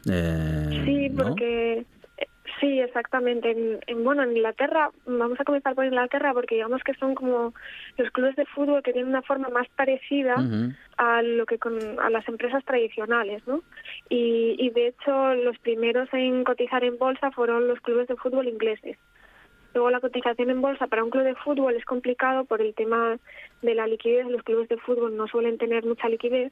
[0.10, 1.86] Eh, Sí, porque
[2.18, 2.28] eh,
[2.60, 3.52] sí, exactamente.
[3.52, 7.54] En, en- bueno, en Inglaterra, vamos a comenzar por Inglaterra porque digamos que son como
[7.98, 10.36] los clubes de fútbol que tienen una forma más parecida
[10.98, 13.62] a lo que con a las empresas tradicionales, ¿no?
[14.10, 18.48] Y, y de hecho los primeros en cotizar en bolsa fueron los clubes de fútbol
[18.48, 18.98] ingleses.
[19.78, 23.20] Luego la cotización en bolsa para un club de fútbol es complicado por el tema
[23.62, 24.26] de la liquidez.
[24.26, 26.52] Los clubes de fútbol no suelen tener mucha liquidez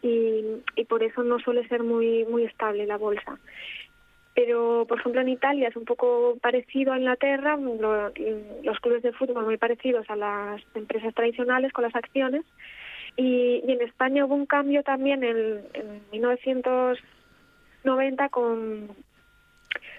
[0.00, 0.44] y,
[0.76, 3.40] y por eso no suele ser muy muy estable la bolsa.
[4.36, 8.12] Pero, por ejemplo, en Italia es un poco parecido a Inglaterra, lo-
[8.62, 12.44] los clubes de fútbol muy parecidos a las empresas tradicionales con las acciones.
[13.16, 18.88] Y, y en España hubo un cambio también en, en 1990 con,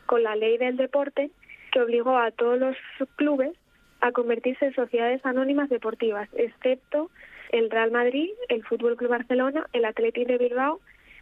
[0.06, 1.30] con la ley del deporte
[1.74, 2.78] que obligó a todos los
[3.16, 3.52] clubes
[4.00, 7.10] a convertirse en sociedades anónimas deportivas, excepto
[7.52, 10.80] el Real Madrid, el Fútbol Club Barcelona, el Atlético de Bilbao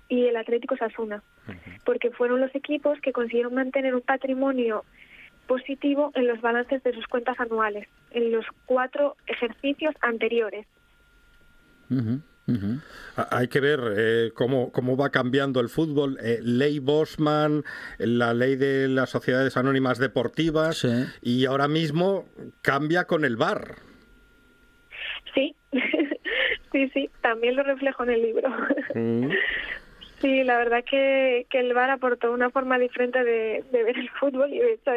[0.09, 1.23] y el Atlético Sasuna,
[1.85, 4.83] porque fueron los equipos que consiguieron mantener un patrimonio
[5.47, 10.67] positivo en los balances de sus cuentas anuales, en los cuatro ejercicios anteriores.
[13.29, 16.17] Hay que ver eh, cómo, cómo va cambiando el fútbol.
[16.21, 17.63] Eh, ley Bosman,
[17.97, 20.85] la ley de las sociedades anónimas deportivas,
[21.21, 22.25] y ahora mismo
[22.61, 23.75] cambia con el VAR.
[25.33, 25.55] Sí,
[26.71, 28.49] sí, sí, también lo reflejo en el libro.
[28.95, 29.29] Mm.
[30.21, 34.53] Sí, la verdad que, que el VAR aportó una forma diferente de, ver el fútbol
[34.53, 34.91] y de hecho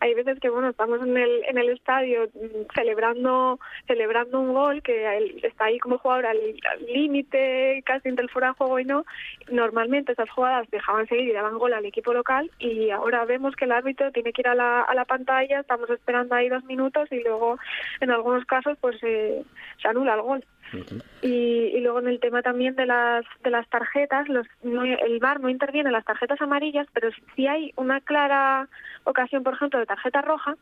[0.00, 4.82] hay, veces que bueno estamos en el en el estadio mm, celebrando celebrando un gol
[4.82, 5.06] que
[5.44, 6.38] está ahí como jugador al
[6.88, 9.04] límite casi entre el fuera juego y no
[9.48, 13.66] normalmente esas jugadas dejaban seguir y daban gol al equipo local y ahora vemos que
[13.66, 17.58] el árbitro tiene que ir a la, pantalla estamos esperando ahí dos minutos y luego
[18.00, 19.44] en algunos casos pues se
[19.84, 20.44] anula el gol
[21.22, 25.48] y, luego en el tema también de las de las tarjetas, los, el VAR no
[25.48, 28.68] interviene en las tarjetas amarillas, pero si hay una clara
[29.04, 30.56] ocasión, por ejemplo, de tarjeta roja,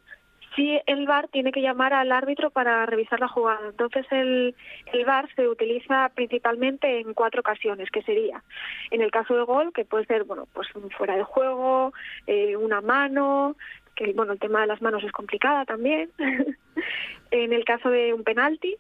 [0.54, 3.68] sí el VAR tiene que llamar al árbitro para revisar la jugada.
[3.68, 4.54] Entonces el,
[4.92, 8.42] el VAR se utiliza principalmente en cuatro ocasiones, que sería
[8.90, 11.92] en el caso de gol, que puede ser bueno pues fuera de juego,
[12.26, 13.56] eh, una mano,
[13.94, 16.10] que bueno el tema de las manos es complicada también.
[17.30, 18.76] en el caso de un penalti,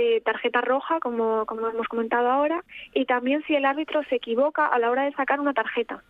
[0.00, 4.64] eh, tarjeta roja, como, como hemos comentado ahora, y también si el árbitro se equivoca
[4.64, 6.04] a la hora de sacar una tarjeta,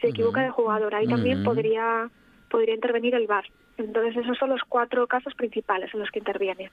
[0.00, 2.10] se equivoca de jugador, ahí también podría,
[2.50, 3.44] podría intervenir el VAR.
[3.76, 6.72] Entonces esos son los cuatro casos principales en los que interviene.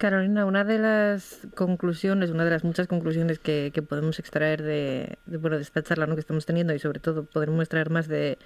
[0.00, 5.56] Carolina, una de las conclusiones, una de las muchas conclusiones que, podemos extraer de, bueno,
[5.56, 6.14] de esta charla ¿no?
[6.14, 8.38] que estamos teniendo y sobre todo podemos extraer más de,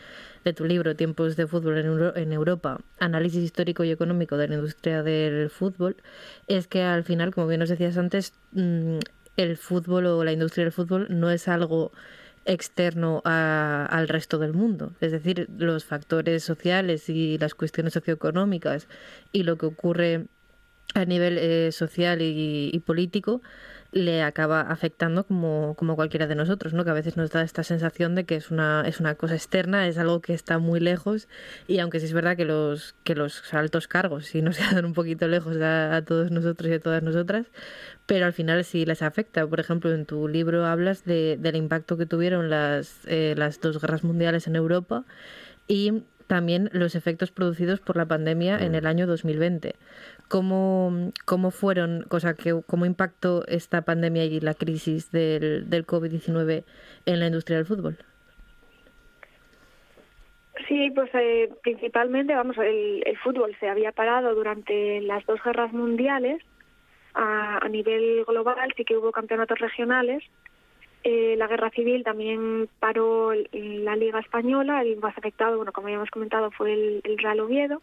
[0.57, 1.79] tu libro Tiempos de fútbol
[2.17, 5.95] en, Europa, análisis histórico y económico de la industria del fútbol,
[6.49, 8.99] es que al final, como bien nos decías antes, mm,
[9.37, 11.93] el fútbol o la industria del fútbol no es algo
[12.47, 14.93] externo al resto del mundo.
[15.01, 18.88] Es decir, los factores sociales y las cuestiones socioeconómicas
[19.31, 20.27] y lo que ocurre
[20.94, 23.40] a nivel eh, social y, político
[23.92, 26.85] le acaba afectando como, como cualquiera de nosotros, ¿no?
[26.85, 29.87] Que a veces nos da esta sensación de que es una, es una cosa externa,
[29.87, 31.29] es algo que está muy lejos
[31.68, 34.94] y aunque sí es verdad que los, que los altos cargos sí nos quedan un
[34.94, 37.47] poquito lejos a, todos nosotros y a todas nosotras,
[38.07, 39.47] pero al final sí les afecta.
[39.47, 43.81] Por ejemplo, en tu libro hablas de, del impacto que tuvieron las, eh, las dos
[43.81, 45.05] guerras mundiales en Europa
[45.68, 48.77] y también los efectos producidos por la pandemia en mm.
[48.77, 49.77] el año 2020
[50.29, 56.65] cómo, cómo fueron, cosa que, cómo impactó esta pandemia y la crisis del, del COVID-19
[57.07, 57.99] en la industria del fútbol.
[60.69, 65.73] Sí, pues eh, principalmente, vamos, el, el, fútbol se había parado durante las dos guerras
[65.73, 66.43] mundiales
[67.15, 70.23] a, nivel global, sí que hubo campeonatos regionales.
[71.03, 75.97] Eh, la guerra civil también paró la Liga Española, el más afectado, bueno, como ya
[75.97, 77.83] hemos comentado, fue el, el Real Oviedo.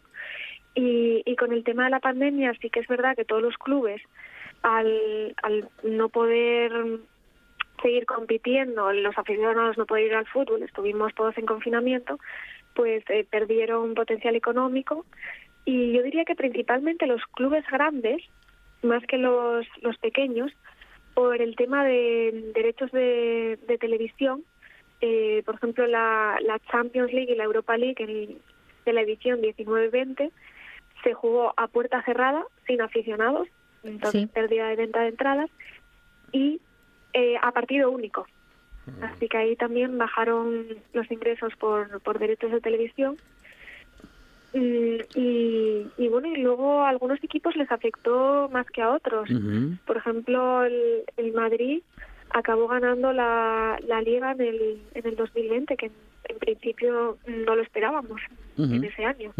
[0.74, 3.56] Y, y con el tema de la pandemia sí que es verdad que todos los
[3.58, 4.00] clubes,
[4.62, 5.34] al,
[5.82, 6.72] no poder
[7.82, 12.18] seguir compitiendo, los aficionados no poder ir al fútbol, estuvimos todos en confinamiento,
[12.74, 15.04] pues eh, perdieron potencial económico.
[15.64, 18.22] Y yo diría que principalmente los clubes grandes,
[18.82, 20.52] más que los, los pequeños,
[21.14, 24.44] por el tema de derechos de, de televisión,
[25.00, 28.38] eh, por ejemplo la, la Champions League y la Europa League
[28.84, 30.30] de la edición 19-20
[31.02, 33.48] se jugó a puerta cerrada, sin aficionados,
[33.82, 35.50] entonces pérdida de venta de entradas,
[36.32, 36.60] y
[37.12, 38.26] eh, a partido único.
[38.86, 39.04] Mm.
[39.04, 43.16] Así que ahí también bajaron los ingresos por, por derechos de televisión.
[44.54, 49.28] Mm, y, y, bueno, y luego a algunos equipos les afectó más que a otros.
[49.86, 51.82] Por ejemplo, el, el Madrid
[52.30, 55.90] acabó ganando la, la liga en el, en el 2020, que
[56.32, 58.20] en principio no lo esperábamos
[58.58, 59.32] en ese año.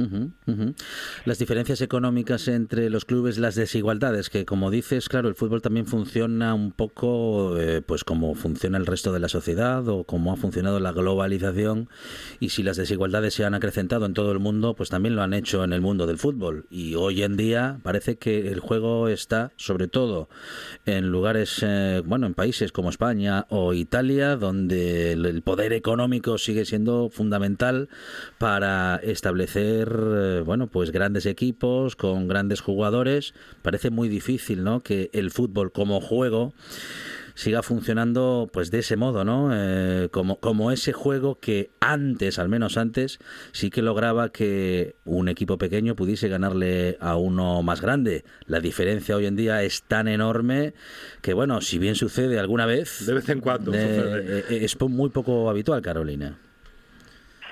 [1.24, 5.86] Las diferencias económicas entre los clubes, las desigualdades, que como dices, claro, el fútbol también
[5.86, 10.36] funciona un poco eh, pues como funciona el resto de la sociedad o como ha
[10.36, 11.88] funcionado la globalización
[12.40, 15.34] y si las desigualdades se han acrecentado en todo el mundo, pues también lo han
[15.34, 16.66] hecho en el mundo del fútbol.
[16.70, 20.28] Y hoy en día parece que el juego está sobre todo
[20.86, 26.64] en lugares, eh, bueno, en países como España o Italia, donde el poder económico sigue
[26.64, 27.88] siendo fundamental
[28.38, 33.34] para establecer, eh, bueno, pues grandes equipos con grandes jugadores.
[33.62, 34.80] Parece muy difícil, ¿no?
[34.80, 36.52] Que el fútbol como juego
[37.34, 39.50] siga funcionando pues de ese modo, ¿no?
[39.52, 43.18] Eh, como, como ese juego que antes, al menos antes,
[43.52, 48.24] sí que lograba que un equipo pequeño pudiese ganarle a uno más grande.
[48.46, 50.74] La diferencia hoy en día es tan enorme
[51.20, 53.06] que, bueno, si bien sucede alguna vez...
[53.06, 56.38] De vez en cuando eh, Es muy poco habitual, Carolina.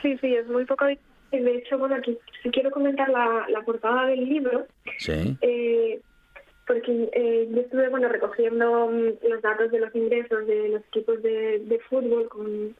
[0.02, 0.86] Sí, sí, es muy poco.
[0.86, 4.66] De hecho, bueno, aquí si quiero comentar la, la portada del libro.
[4.98, 5.36] Sí.
[5.40, 6.00] Eh,
[6.66, 11.20] porque eh, yo estuve bueno recogiendo mm, los datos de los ingresos de los equipos
[11.22, 12.76] de, de fútbol con,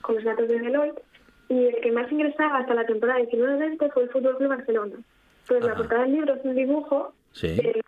[0.00, 1.02] con los datos de Deloitte
[1.50, 4.96] y el que más ingresaba hasta la temporada 19-20 fue el Fútbol Club Barcelona.
[5.46, 7.54] Pues la portada del libro es un dibujo Sí.
[7.56, 7.82] del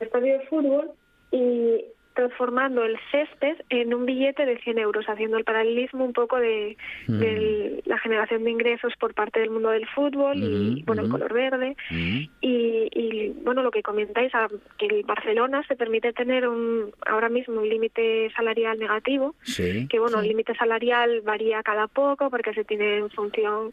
[0.00, 0.90] estadio de fútbol
[1.30, 1.84] y
[2.14, 6.76] transformando el césped en un billete de 100 euros, haciendo el paralelismo un poco de,
[7.08, 7.18] Mm.
[7.18, 11.08] de la generación de ingresos por parte del mundo del fútbol y, Ujú, bueno, el
[11.08, 11.18] ujú.
[11.18, 11.76] color verde.
[11.90, 12.18] Mm.
[12.40, 14.48] Y, y, bueno, lo que comentáis, a-
[14.78, 19.86] que el Barcelona se permite tener un ahora mismo un límite salarial negativo, Sí.
[19.88, 23.72] que bueno, el límite salarial varía cada poco porque se tiene en función,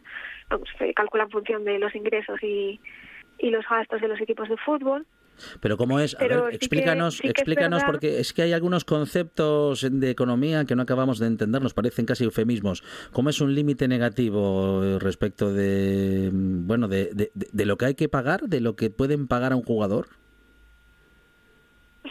[0.77, 2.79] se calcula en función de los ingresos y,
[3.37, 5.05] y los gastos de los equipos de fútbol.
[5.59, 8.33] Pero cómo es, a Pero ver, sí que- explícanos, sí que es explícanos porque es
[8.33, 12.83] que hay algunos conceptos de economía que no acabamos de entender, nos parecen casi eufemismos.
[13.11, 17.95] ¿Cómo es un límite negativo eh, respecto de, mm, bueno, de, de, lo que hay
[17.95, 20.07] que pagar, de lo que pueden pagar a un jugador?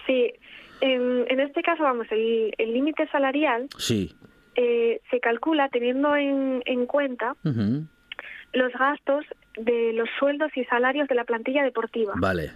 [0.07, 0.33] Sí,
[0.81, 4.15] en, en este caso, vamos, el límite salarial Sí.
[4.55, 7.35] eh, se calcula teniendo en, en cuenta
[8.53, 9.25] los gastos
[9.57, 12.15] de los sueldos y salarios de la plantilla deportiva.
[12.17, 12.53] Vale.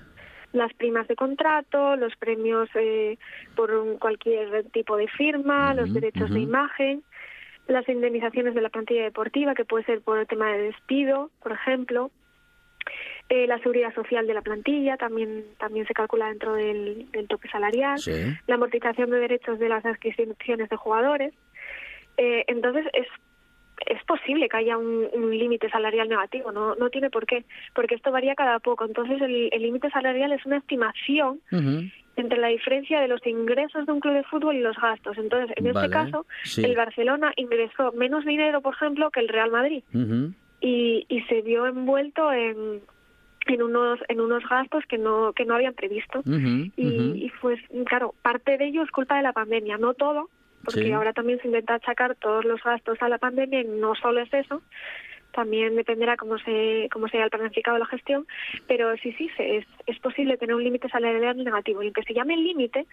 [0.52, 3.18] Las primas de contrato, los premios eh,
[3.56, 7.02] por un- cualquier tipo de firma, los derechos de imagen,
[7.68, 11.52] las indemnizaciones de la plantilla deportiva, que puede ser por el tema de despido, por
[11.52, 12.10] ejemplo,
[13.28, 17.48] eh, la seguridad social de la plantilla también también se calcula dentro del, del tope
[17.48, 18.10] salarial, Sí.
[18.46, 21.32] la amortización de derechos de las adquisiciones de jugadores.
[22.18, 23.06] Eh, entonces es
[23.86, 27.94] es posible que haya un, un límite salarial negativo, no no tiene por qué, porque
[27.94, 28.84] esto varía cada poco.
[28.84, 31.40] Entonces el límite salarial es una estimación
[32.16, 35.16] entre la diferencia de los ingresos de un club de fútbol y los gastos.
[35.16, 36.62] Entonces, en este caso, sí.
[36.64, 39.82] el Barcelona ingresó menos dinero, por ejemplo, que el Real Madrid
[40.60, 42.80] y, y se vio envuelto en
[43.46, 48.14] en unos en unos gastos que no que no habían previsto y, y pues claro
[48.22, 50.30] parte de ello es culpa de la pandemia no todo
[50.64, 50.92] porque Sí.
[50.92, 54.32] ahora también se intenta achacar todos los gastos a la pandemia y no solo es
[54.32, 54.62] eso
[55.32, 58.26] también dependerá cómo se cómo sea el planificado la gestión
[58.68, 62.12] pero sí sí se- es, es posible tener un límite salarial negativo y aunque se
[62.12, 62.86] llame límite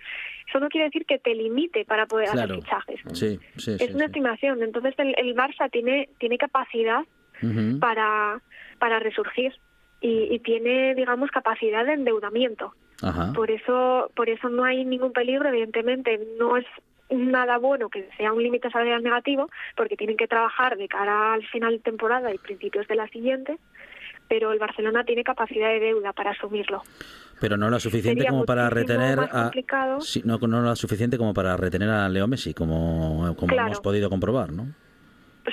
[0.47, 2.53] eso no quiere decir que te limite para poder Claro.
[2.53, 7.03] hacer fichajes Sí, sí, es sí, una estimación entonces el, el Barça tiene tiene capacidad
[7.79, 8.41] para,
[8.79, 9.53] para resurgir
[10.01, 12.73] y, y tiene, digamos, capacidad de endeudamiento.
[13.01, 13.31] Ajá.
[13.33, 16.65] Por eso, por eso no hay ningún peligro, evidentemente, no es
[17.09, 21.45] nada bueno que sea un límite salarial negativo, porque tienen que trabajar de cara al
[21.47, 23.57] final de temporada y principios de la siguiente,
[24.27, 26.83] pero el Barcelona tiene capacidad de deuda para asumirlo.
[27.39, 30.01] Pero no lo suficiente Sería como para retener a complicado.
[30.01, 33.67] sí, no, no lo suficiente como para retener a Leo Messi, como, como Claro.
[33.67, 34.67] hemos podido comprobar, ¿no?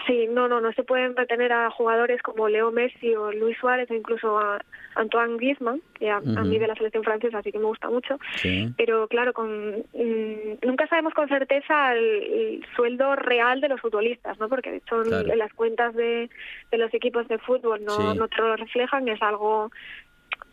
[0.07, 3.91] Sí, no, no, no se pueden retener a jugadores como Leo Messi o Luis Suárez
[3.91, 4.61] o incluso a
[4.95, 6.41] Antoine Griezmann, que a, a Ujú.
[6.45, 8.19] mí de la selección francesa así que me gusta mucho.
[8.43, 8.73] Sí.
[8.77, 14.39] Pero claro, con, mm, nunca sabemos con certeza el, el sueldo real de los futbolistas,
[14.41, 14.49] ¿no?
[14.49, 15.33] Porque de hecho en- Claro.
[15.33, 16.29] en las cuentas de,
[16.71, 18.19] de los equipos de fútbol no, Sí.
[18.19, 19.71] no te lo reflejan, es algo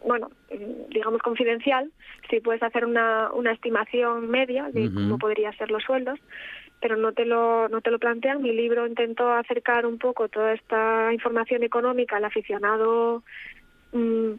[0.05, 0.29] bueno,
[0.89, 1.89] digamos confidencial,
[2.29, 6.19] si puedes hacer una, una estimación media de cómo podrían ser los sueldos,
[6.83, 8.41] pero no te lo no te lo plantean.
[8.41, 13.23] Mi libro intentó acercar un poco toda esta información económica al aficionado
[13.93, 14.33] mm,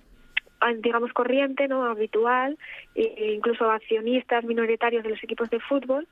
[0.79, 1.85] digamos corriente, ¿no?
[1.85, 2.57] habitual,
[2.95, 6.07] e incluso accionistas minoritarios de los equipos de fútbol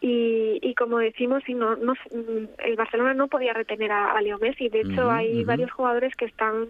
[0.00, 4.38] y, y como decimos, no, no, mm, el Barcelona no podía retener a, a Leo
[4.38, 4.68] Messi.
[4.68, 6.66] De hecho, hay varios jugadores que están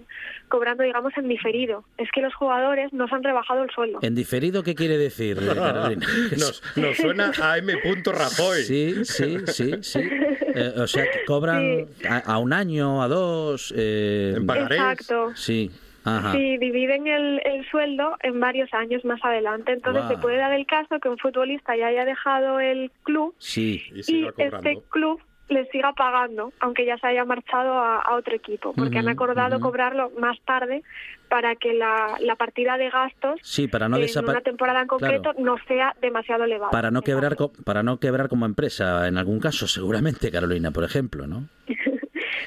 [0.49, 1.85] cobrando, digamos, en diferido.
[1.99, 3.99] Es que los jugadores no se han rebajado el sueldo.
[4.03, 6.07] ¿En diferido qué quiere decir, Carolina?
[6.39, 7.72] Nos, nos suena a M.
[8.05, 8.62] Rajoy.
[8.62, 10.01] Sí, sí, sí, sí.
[10.57, 13.75] Eh, o sea, que cobran a, a un año, a dos.
[13.77, 14.79] eh, En pagarés.
[14.79, 15.33] Exacto.
[15.35, 15.68] Sí,
[16.05, 16.33] ajá.
[16.33, 19.73] Sí, dividen el, el sueldo en varios años más adelante.
[19.73, 23.83] Entonces se puede dar el caso que un futbolista ya haya dejado el club Sí.
[24.07, 28.73] Y este club le siga pagando, aunque ya se haya marchado a, a otro equipo,
[28.73, 30.83] porque han acordado cobrarlo más tarde
[31.29, 35.33] para que la, la partida de gastos Sí, para no en una temporada en concreto
[35.35, 35.39] Claro.
[35.41, 36.71] no sea demasiado elevada.
[36.71, 41.27] Para no quebrar para no quebrar como empresa en algún caso, seguramente, Carolina, por ejemplo,
[41.27, 41.45] ¿no?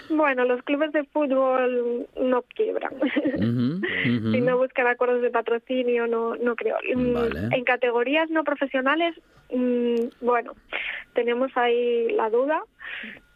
[0.09, 2.93] Bueno, los clubes de fútbol no quiebran.
[3.37, 6.77] Si no buscan acuerdos de patrocinio, no, no creo.
[6.95, 9.15] Mm, en categorías no profesionales,
[9.51, 10.53] mm, bueno,
[11.13, 12.61] tenemos ahí la duda,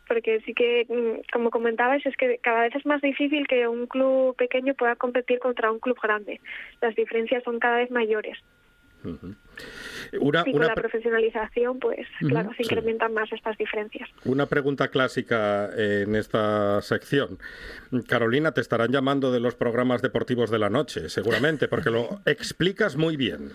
[0.07, 3.87] porque sí que, mm, como comentabas, es que cada vez es más difícil que un
[3.87, 6.41] club pequeño pueda competir contra un club grande.
[6.81, 8.37] Las diferencias son cada vez mayores.
[9.03, 14.09] Y con la profesionalización, pues claro, se incrementan más estas diferencias.
[14.25, 17.39] Una pregunta clásica en esta sección.
[18.07, 22.95] Carolina, te estarán llamando de los programas deportivos de la noche, seguramente, porque lo explicas
[22.97, 23.51] muy bien.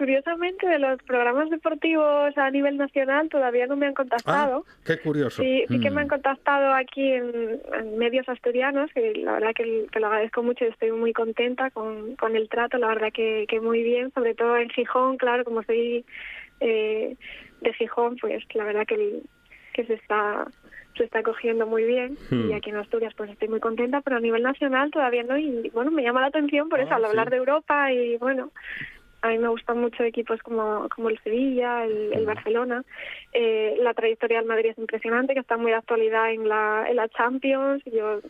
[0.00, 4.64] Curiosamente de los programas deportivos a nivel nacional todavía no me han contactado.
[4.66, 5.42] Ah, qué curioso.
[5.42, 6.10] Sí, sí que me han mm.
[6.16, 7.60] contactado aquí en,
[7.98, 12.34] medios asturianos, que la verdad que, lo agradezco mucho y estoy muy contenta con, con
[12.34, 16.06] el trato, la verdad que, que muy bien, sobre todo en Gijón, claro, como soy
[16.60, 17.14] eh,
[17.60, 19.20] de Gijón, pues la verdad que,
[19.74, 20.46] que se está
[20.96, 22.54] se está cogiendo muy bien y hmm.
[22.54, 25.90] aquí en Asturias pues estoy muy contenta, pero a nivel nacional todavía no y bueno,
[25.90, 28.50] me llama la atención por eso, ah, al hablar de Europa y bueno,
[29.22, 32.84] a mí me gustan mucho equipos como, como el Sevilla, el, Barcelona.
[33.32, 36.96] Eh, la trayectoria del Madrid es impresionante, que está muy de actualidad en la, en
[36.96, 37.82] la Champions.
[37.84, 38.20] Yo,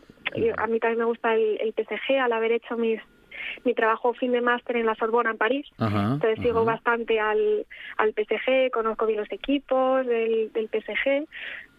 [0.57, 2.99] a mí también me gusta el, el PSG, al haber hecho mis
[3.63, 5.65] mi trabajo fin de máster en la Sorbona en París.
[5.79, 7.65] Entonces sigo bastante al,
[7.97, 11.27] al PSG, conozco bien los equipos del, del PSG.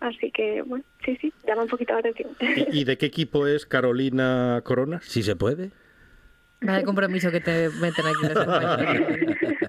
[0.01, 2.31] Así que, bueno, sí, sí, llama un poquito la atención.
[2.41, 5.01] ¿Y, y de qué equipo es Carolina Corona?
[5.03, 5.71] Si se puede.
[6.63, 9.69] Nada compromiso que te meten aquí en ese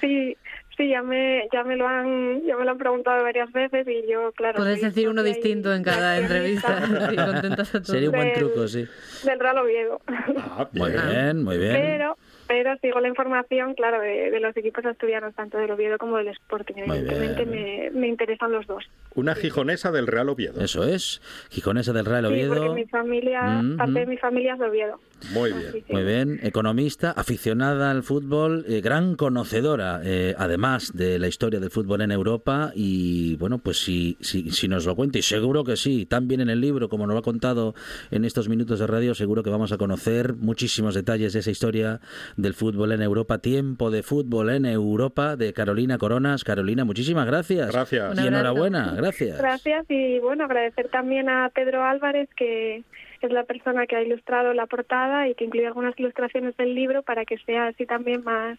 [0.00, 0.36] Sí,
[0.76, 4.10] sí, ya me, ya me lo han, ya me lo han preguntado varias veces y
[4.10, 4.56] yo, claro.
[4.56, 6.80] Puedes decir uno distinto en cada entrevista.
[7.84, 8.86] Sería un buen truco, sí.
[9.24, 10.00] Del Real Oviedo.
[10.38, 11.72] Ah, muy bien, muy bien.
[11.72, 12.16] Pero
[12.50, 16.74] pero sigo la información, claro, de, los equipos asturianos, tanto del Oviedo como del Sporting.
[16.78, 18.90] Evidentemente me, me, interesan los dos.
[19.14, 20.60] Una gijonesa del Real Oviedo.
[20.60, 22.54] Eso es, gijonesa del Real Oviedo.
[22.54, 24.98] Sí, porque mi familia, parte de mi familia es de Oviedo.
[25.32, 25.84] Muy bien.
[25.88, 31.70] Muy bien, economista, aficionada al fútbol, eh, gran conocedora, eh, además de la historia del
[31.70, 32.72] fútbol en Europa.
[32.74, 36.50] Y bueno, pues si, si, si nos lo cuenta, y seguro que sí, también en
[36.50, 37.74] el libro, como nos lo ha contado
[38.10, 42.00] en estos minutos de radio, seguro que vamos a conocer muchísimos detalles de esa historia
[42.36, 46.44] del fútbol en Europa, tiempo de fútbol en Europa de Carolina Coronas.
[46.44, 47.70] Carolina, muchísimas gracias.
[47.72, 48.18] Gracias.
[48.18, 49.38] Y enhorabuena, gracias.
[49.38, 52.84] Gracias y bueno, agradecer también a Pedro Álvarez que
[53.26, 57.02] es la persona que ha ilustrado la portada y que incluye algunas ilustraciones del libro
[57.02, 58.58] para que sea así también más,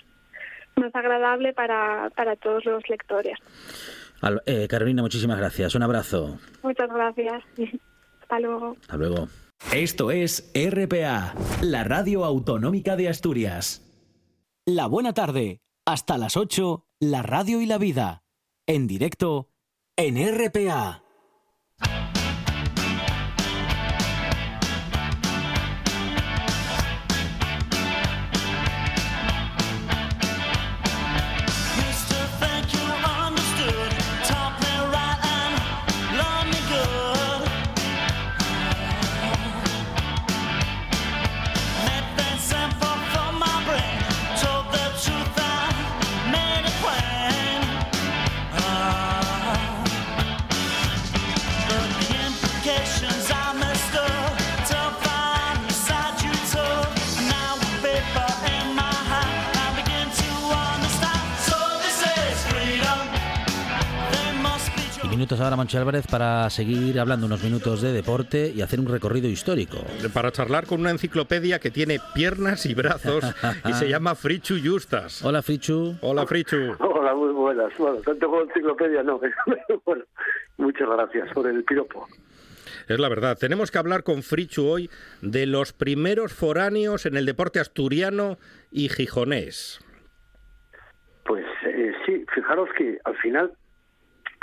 [0.75, 3.37] más agradable para, para todos los lectores.
[4.45, 5.73] Eh, Carolina, muchísimas gracias.
[5.75, 6.37] Un abrazo.
[6.63, 7.43] Muchas gracias.
[8.21, 8.77] Hasta luego.
[8.81, 9.27] Hasta luego.
[9.73, 13.87] Esto es RPA, la radio autonómica de Asturias.
[14.65, 18.23] La buena tarde, hasta las 8, la radio y la vida.
[18.67, 19.49] En directo,
[19.95, 21.00] en RPA.
[65.31, 69.29] Minutos ahora, Mancho Álvarez, para seguir hablando unos minutos de deporte y hacer un recorrido
[69.29, 69.77] histórico.
[70.13, 73.23] Para charlar con una enciclopedia que tiene piernas y brazos
[73.65, 75.23] y se llama Frichu Justas.
[75.23, 75.95] Hola, Frichu.
[76.01, 76.75] Hola, Frichu.
[76.79, 77.71] Hola, muy buenas.
[77.77, 79.21] Bueno, tanto como enciclopedia no.
[79.85, 80.03] bueno,
[80.57, 82.05] muchas gracias por el piropo.
[82.89, 83.37] Es la verdad.
[83.39, 84.89] Tenemos que hablar con Frichu hoy
[85.21, 88.37] de los primeros foráneos en el deporte asturiano
[88.69, 89.79] y gijonés.
[91.23, 93.53] Pues eh, sí, fijaros que al final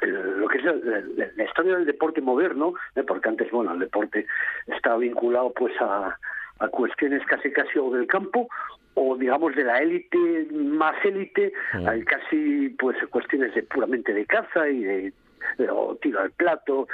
[0.03, 3.03] lo que es la, historia del deporte moderno, ¿eh?
[3.03, 4.26] porque antes, bueno, el deporte
[4.66, 6.16] está vinculado pues a,
[6.61, 8.49] a cuestiones casi casi o del campo
[8.94, 11.53] o digamos de la élite más élite,
[11.86, 15.12] hay casi pues cuestiones de puramente de caza y de,
[15.70, 16.88] o tiro al plato,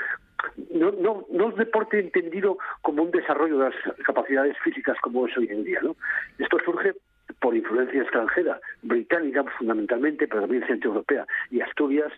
[0.71, 5.37] no, no, no es deporte entendido como un desarrollo de las capacidades físicas como es
[5.39, 5.81] hoy en día.
[5.83, 5.97] ¿no?
[6.39, 6.93] Esto surge
[7.41, 11.27] por influencia extranjera, británica fundamentalmente, pero también centroeuropea.
[11.51, 12.13] Y Asturias,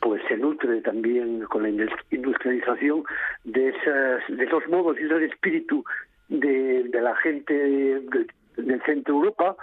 [0.00, 1.68] pues se nutre también con la
[2.10, 3.04] industrialización
[3.44, 5.84] de, esas, de esos modos y ese espíritu
[6.28, 9.56] de, la gente del centro Europa,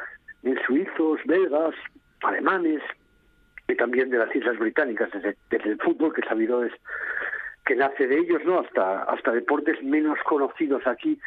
[0.44, 1.76] de suizos, belgas,
[2.22, 2.82] alemanes,
[3.68, 6.72] y también de las islas británicas, desde, el fútbol, que sabido es
[7.66, 8.62] que nace de ellos, ¿no?
[8.62, 11.20] Hasta, hasta deportes menos conocidos aquí,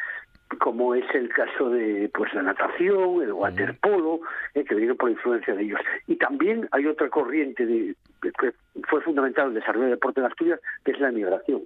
[0.59, 4.21] como es el caso de pues la natación, el waterpolo,
[4.53, 5.79] eh, que viene por influencia de ellos.
[6.07, 8.53] Y también hay otra corriente de, que
[8.87, 11.61] fue fundamental el desarrollo del deporte en Asturias, que es la emigración.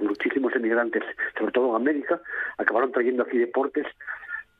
[0.00, 1.02] Muchísimos emigrantes,
[1.36, 2.20] sobre todo en América,
[2.56, 3.86] acabaron trayendo aquí deportes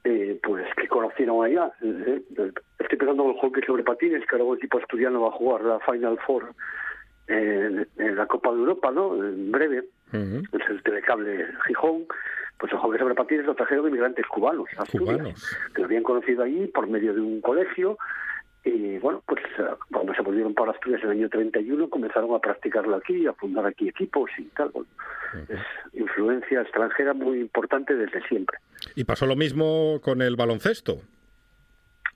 [0.02, 1.72] eh, pues que conocieron allá.
[1.82, 2.22] Eh,
[2.78, 5.80] estoy pegando el hockey sobre patines, que ahora el equipo asturiano va a jugar la
[5.80, 6.54] Final Four
[7.26, 9.16] en, la Copa de Europa, ¿no?
[9.16, 9.84] En breve.
[10.12, 12.06] Es el telecable Gijón
[12.58, 16.66] pues el hockey sobre patines lo trajeron inmigrantes cubanos, cubanos, que lo habían conocido allí
[16.68, 17.98] por medio de un colegio
[18.66, 22.40] y bueno, pues eh, cuando se volvieron para Asturias en el año 31 comenzaron a
[22.40, 24.72] practicarlo aquí, a fundar aquí equipos y tal.
[25.48, 25.60] Es
[25.92, 28.58] influencia extranjera muy importante desde siempre.
[28.96, 30.96] Y pasó lo mismo con el baloncesto.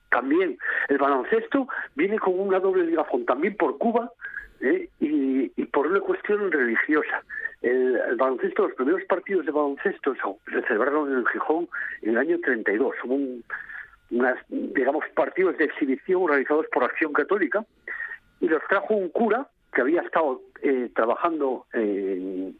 [0.09, 0.57] También
[0.89, 4.11] el baloncesto viene con una doble ligazón, también por Cuba
[4.59, 4.89] ¿eh?
[4.99, 7.23] y, por una cuestión religiosa.
[7.61, 11.69] El, baloncesto, los primeros partidos de baloncesto se celebraron en Gijón
[12.01, 12.95] en el año 32.
[13.03, 13.43] Hubo un,
[14.11, 17.65] unas, digamos, partidos de exhibición organizados por Acción Católica
[18.39, 22.59] y los trajo un cura que había estado eh, trabajando en,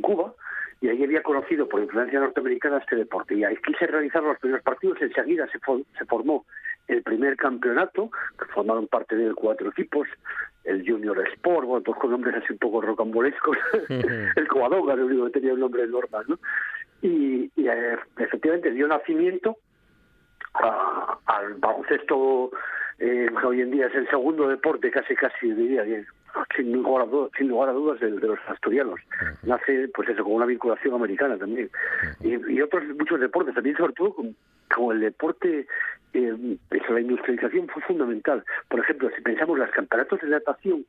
[0.00, 0.34] Cuba
[0.82, 3.34] y ahí había conocido por influencia norteamericana este deporte.
[3.34, 5.58] Y ahí quise realizar los primeros partidos, enseguida se,
[5.98, 6.44] se formó
[6.88, 10.06] el primer campeonato, que formaron parte de cuatro equipos,
[10.64, 13.56] el Junior Sport, bueno, todos con nombres así un poco rocambolescos,
[13.88, 16.38] el Coadoga, el único que tenía el nombre normal, ¿no?
[17.02, 19.58] Y, eh, efectivamente dio nacimiento
[20.54, 22.50] al baloncesto
[22.98, 25.84] eh, que hoy en día es el segundo deporte casi casi diría
[26.56, 29.00] sin lugar a dudas, sin lugar a dudas de, los asturianos.
[29.42, 31.70] Nace pues eso con una vinculación americana también.
[32.20, 34.16] Y, otros muchos deportes también sobre todo
[34.74, 35.66] como, el deporte
[36.12, 36.58] eh,
[36.88, 38.44] la industrialización fue fundamental.
[38.68, 40.84] Por ejemplo si pensamos los campeonatos de natación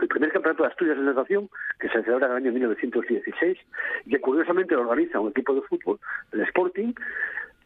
[0.00, 1.48] el primer campeonato de Asturias de natación,
[1.78, 3.58] que se celebra en el año 1916,
[4.06, 6.00] y que curiosamente lo organiza un equipo de fútbol,
[6.32, 6.92] el Sporting,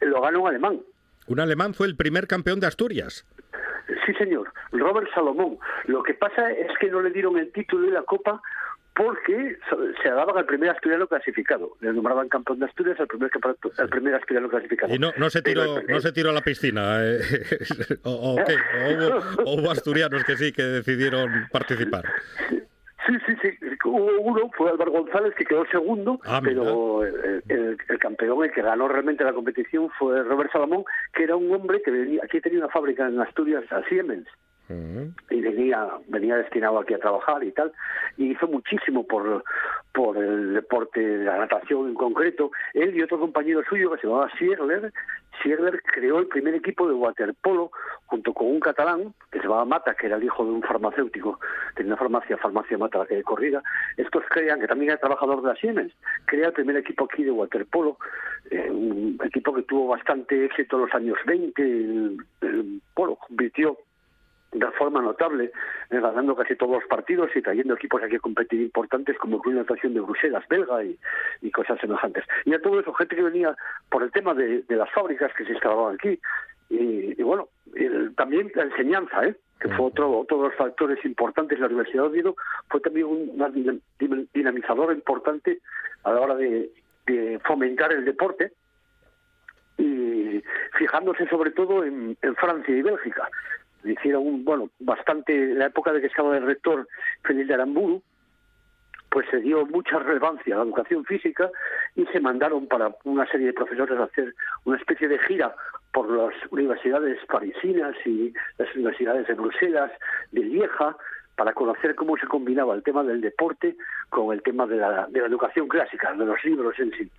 [0.00, 0.80] lo gana un alemán,
[1.28, 3.26] un alemán fue el primer campeón de Asturias.
[4.06, 5.58] Sí, señor, Robert Salomón.
[5.86, 8.40] Lo que pasa es que no le dieron el título de la Copa
[8.94, 9.58] porque
[10.02, 11.76] se daban al primer asturiano clasificado.
[11.80, 13.30] Le nombraban campeón de Asturias al primer,
[13.76, 14.94] al primer asturiano clasificado.
[14.94, 17.04] Y no, no, se tiró, no se tiró a la piscina.
[17.04, 17.20] Eh,
[18.04, 18.56] o, qué?
[18.94, 22.04] hubo, hubo, asturianos que sí, que decidieron participar.
[23.06, 23.68] Sí, sí, sí.
[23.84, 28.88] Hubo uno, fue Álvaro González, que quedó segundo, ah, pero el, campeón, el que ganó
[28.88, 30.84] realmente la competición, fue Robert Salamón,
[31.14, 34.26] que era un hombre que venía, aquí tenía una fábrica en Asturias, a Siemens,
[34.68, 37.72] y venía, venía destinado aquí a trabajar y tal,
[38.16, 39.44] y hizo muchísimo por,
[39.96, 42.50] por el deporte de la natación en concreto.
[42.74, 44.92] Él y otro compañero suyo que se llamaba Sierler,
[45.42, 47.70] Sierler creó el primer equipo de waterpolo
[48.04, 51.40] junto con un catalán que se llamaba Mata, que era el hijo de un farmacéutico,
[51.74, 53.62] tenía una farmacia, farmacia Mata, la que corrida.
[53.96, 55.94] Estos creían que también era trabajador de la Siemens,
[56.26, 57.96] crea el primer equipo aquí de waterpolo,
[58.50, 63.78] eh, un equipo que tuvo bastante éxito en los años 20, el, el polo convirtió
[64.52, 65.52] de forma notable,
[65.90, 69.56] eh, ganando casi todos los partidos y trayendo equipos aquí a competir importantes como Club
[69.56, 72.24] Natación de Bruselas, belga y, cosas semejantes.
[72.44, 73.56] Y a todo eso, gente que venía
[73.88, 76.20] por el tema de, las fábricas que se instalaban aquí.
[76.68, 77.48] Y, bueno,
[78.16, 79.36] también la enseñanza, ¿eh?
[79.60, 81.58] que fue otro, otro de los factores importantes.
[81.58, 82.36] La Universidad de Oviedo
[82.68, 83.82] fue también un
[84.34, 85.60] dinamizador importante
[86.04, 86.70] a la hora de,
[87.06, 88.52] de fomentar el deporte
[89.78, 90.42] y
[90.76, 93.30] fijándose sobre todo en Francia y Bélgica
[93.92, 96.86] hicieron, bueno, bastante, en la época de que estaba el rector
[97.22, 98.02] Feliz de Aramburu,
[99.10, 101.50] pues se dio mucha relevancia a la educación física
[101.94, 104.34] y se mandaron para una serie de profesores a hacer
[104.64, 105.54] una especie de gira
[105.92, 109.90] por las universidades parisinas y las universidades de Bruselas,
[110.32, 110.96] de Lieja,
[111.36, 113.76] para conocer cómo se combinaba el tema del deporte
[114.08, 117.10] con el tema de la, de la educación clásica, de los libros en sí.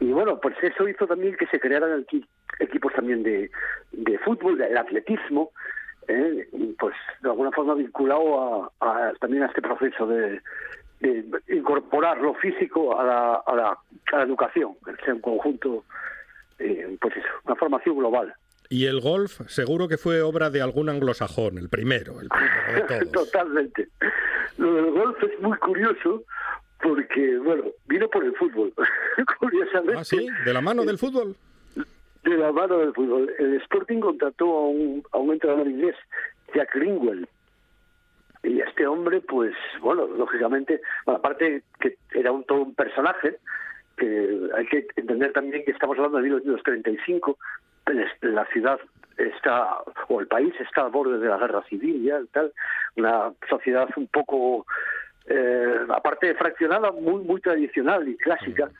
[0.00, 2.06] Y bueno, pues eso hizo también que se crearan
[2.58, 3.50] equipos también de,
[3.92, 5.50] de fútbol, del atletismo,
[6.08, 6.48] ¿eh?
[6.78, 10.40] pues de alguna forma vinculado a, también a este proceso de,
[11.48, 13.78] incorporar lo físico a la, a la,
[14.12, 15.84] a la educación, que sea un conjunto,
[16.58, 18.34] eh, pues eso, una formación global.
[18.70, 23.06] Y el golf seguro que fue obra de algún anglosajón, el primero, el primero de
[23.12, 23.30] todos.
[23.30, 23.88] Totalmente.
[24.56, 26.24] Lo del golf es muy curioso
[26.82, 28.72] porque, bueno, vino por el fútbol,
[29.38, 29.96] curiosamente.
[30.00, 30.26] ¿Ah, sí?
[30.44, 31.36] ¿De la mano del fútbol?
[32.24, 33.32] De la mano del fútbol.
[33.38, 35.96] El Sporting contrató a un, a un entrenador inglés,
[36.54, 37.28] Jack Ringwell.
[38.42, 43.38] Y este hombre, pues, bueno, lógicamente, aparte que era un, todo un personaje,
[43.96, 47.38] que hay que entender también que estamos hablando de 1935,
[48.22, 48.80] la ciudad
[49.16, 52.52] está, o el país está al borde de la guerra civil ya, tal,
[52.96, 54.66] una sociedad un poco
[55.26, 58.70] eh, aparte fraccionada, muy muy tradicional y clásica.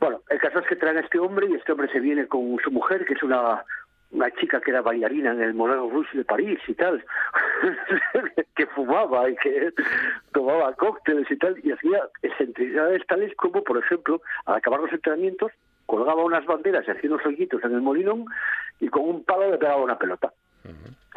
[0.00, 2.58] Bueno, el caso es que traen a este hombre y este hombre se viene con
[2.62, 3.64] su mujer, que es una
[4.10, 7.04] una chica que era bailarina en el Moulin Rouge de París y tal,
[8.56, 9.72] que fumaba y que
[10.32, 15.52] tomaba cócteles y tal, y hacía excentricidades tales como, por ejemplo, al acabar los entrenamientos,
[15.86, 18.24] colgaba unas banderas y hacía unos hoyitos en el molinón
[18.80, 20.32] y con un palo le pegaba una pelota.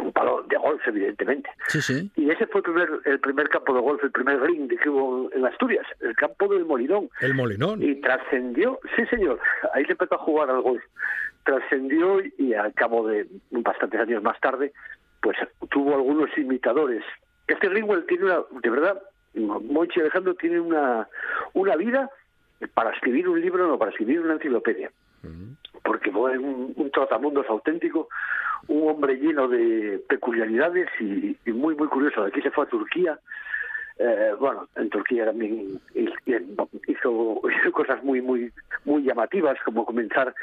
[0.02, 1.50] Un palo de golf, evidentemente.
[1.68, 2.12] Sí, sí.
[2.16, 5.32] Y ese fue el primer, el primer campo de golf, el primer green que hubo
[5.32, 7.10] en Asturias, el campo del Molinón.
[7.22, 7.82] El Molinón.
[7.82, 9.40] Y trascendió, sí señor,
[9.74, 10.84] ahí se empezó a jugar al golf.
[11.44, 14.74] Trascendió y al cabo de bastantes años más tarde,
[15.22, 15.38] pues
[15.70, 17.04] tuvo algunos imitadores.
[17.48, 19.02] Este Greenwell tiene una, de verdad,
[19.36, 21.08] Monchi Alejandro tiene una,
[21.54, 22.10] una vida
[22.74, 24.92] para escribir un libro, no para escribir una enciclopedia.
[25.84, 28.08] Porque fue un, un trotamundos auténtico,
[28.68, 32.22] un hombre lleno de peculiaridades y, muy, muy curioso.
[32.22, 33.20] De aquí se fue a Turquía.
[33.98, 35.80] Eh, bueno, en Turquía también
[36.88, 37.42] hizo,
[37.74, 38.52] cosas muy, muy,
[38.86, 40.34] muy llamativas, como comenzar.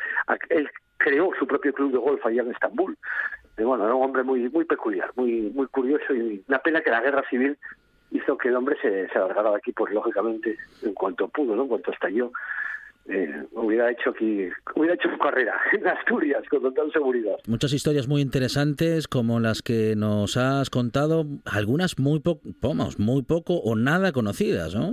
[0.51, 0.68] Él
[0.99, 2.97] creó su propio club de golf allá en Estambul.
[3.57, 6.91] Y bueno, era un hombre muy, muy peculiar, muy, muy curioso y una pena que
[6.91, 7.59] la guerra civil
[8.12, 11.62] hizo que el hombre se, se largara de aquí, pues lógicamente, en cuanto pudo, ¿no?
[11.62, 12.30] En cuanto estalló.
[13.09, 17.36] Eh, hubiera hecho aquí, hubiera hecho su carrera en Asturias con total seguridad.
[17.46, 23.22] Muchas historias muy interesantes como las que nos has contado, algunas muy poco, vamos, muy
[23.22, 24.92] poco o nada conocidas, ¿no?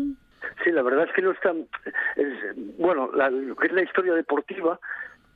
[0.63, 1.67] Sí, la verdad es que no están,
[2.15, 4.79] es, bueno, la, lo que es la historia deportiva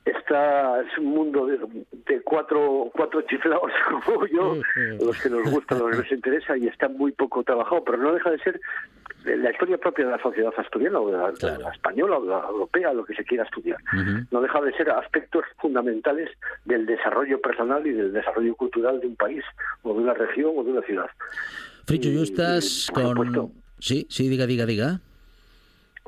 [0.04, 1.58] está es un mundo de,
[2.06, 3.70] de, cuatro cuatro chiflados
[4.04, 4.56] como yo,
[5.00, 8.14] los que nos gusta, los que nos interesa y está muy poco trabajado, pero no
[8.14, 8.60] deja de ser
[9.24, 11.58] la historia propia de la sociedad asturiana o de la, claro.
[11.58, 13.78] de la española o de la europea, lo que se quiera estudiar.
[13.92, 14.26] Uh -huh.
[14.30, 16.30] No deja de ser aspectos fundamentales
[16.64, 19.44] del desarrollo personal y del desarrollo cultural de un país
[19.82, 21.10] o de una región o de una ciudad.
[21.86, 22.62] Fricho y, con...
[22.62, 25.00] Supuesto, sí, sí, diga, diga, diga.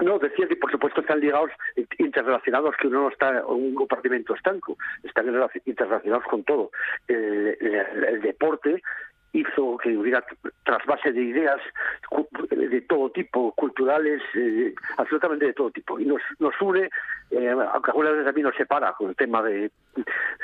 [0.00, 1.50] No, decía que por supuesto están ligados,
[1.98, 5.26] interrelacionados, que uno no está un compartimento estanco, están
[5.64, 6.70] interrelacionados con todo.
[7.06, 8.82] El deporte
[9.32, 10.24] hizo que hubiera
[10.64, 11.60] trasvase de ideas
[12.50, 15.98] de todo tipo, culturales, eh, absolutamente de todo tipo.
[15.98, 16.90] Y nos, nos une,
[17.30, 19.70] eh, aunque algunas veces también nos separa con el tema de,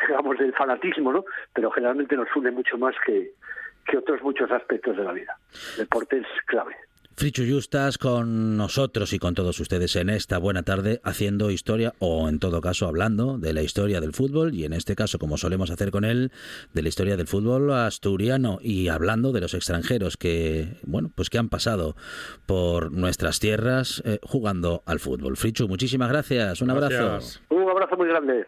[0.08, 1.24] digamos, del fanatismo, ¿no?
[1.52, 3.32] Pero generalmente nos une mucho más que,
[3.86, 5.36] que otros muchos aspectos de la vida.
[5.72, 6.76] El deporte es clave.
[7.18, 12.28] Frichu Justas con nosotros y con todos ustedes en esta buena tarde haciendo historia o
[12.28, 15.72] en todo caso hablando de la historia del fútbol y en este caso como solemos
[15.72, 16.30] hacer con él
[16.74, 21.38] de la historia del fútbol asturiano y hablando de los extranjeros que bueno pues que
[21.38, 21.96] han pasado
[22.46, 25.36] por nuestras tierras eh, jugando al fútbol.
[25.36, 27.18] Frichu, muchísimas gracias, un abrazo.
[27.50, 28.46] Un abrazo muy grande.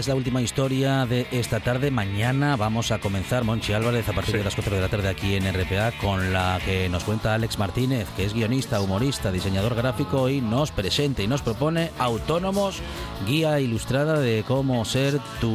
[0.00, 1.90] Es la última historia de esta tarde.
[1.90, 4.38] Mañana vamos a comenzar, Monchi Álvarez, a partir sí.
[4.38, 7.58] de las 4 de la tarde aquí en RPA, con la que nos cuenta Alex
[7.58, 12.80] Martínez, que es guionista, humorista, diseñador gráfico y nos presenta y nos propone Autónomos,
[13.26, 15.52] guía ilustrada de cómo ser tu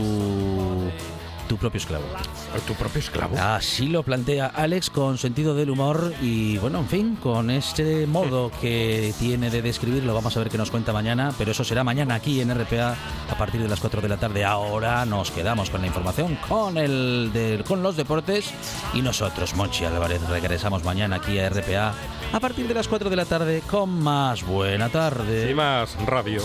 [1.47, 2.05] tu propio esclavo.
[2.67, 3.37] ¿Tu propio esclavo?
[3.37, 8.51] Así lo plantea Alex con sentido del humor y, bueno, en fin, con este modo
[8.61, 10.13] que tiene de describirlo.
[10.13, 12.95] Vamos a ver qué nos cuenta mañana, pero eso será mañana aquí en RPA
[13.29, 14.43] a partir de las 4 de la tarde.
[14.43, 18.51] Ahora nos quedamos con la información, con, el de, con los deportes
[18.93, 21.93] y nosotros, Monchi Álvarez, regresamos mañana aquí a RPA
[22.33, 25.49] a partir de las 4 de la tarde con más Buena Tarde.
[25.49, 26.41] Y más radio.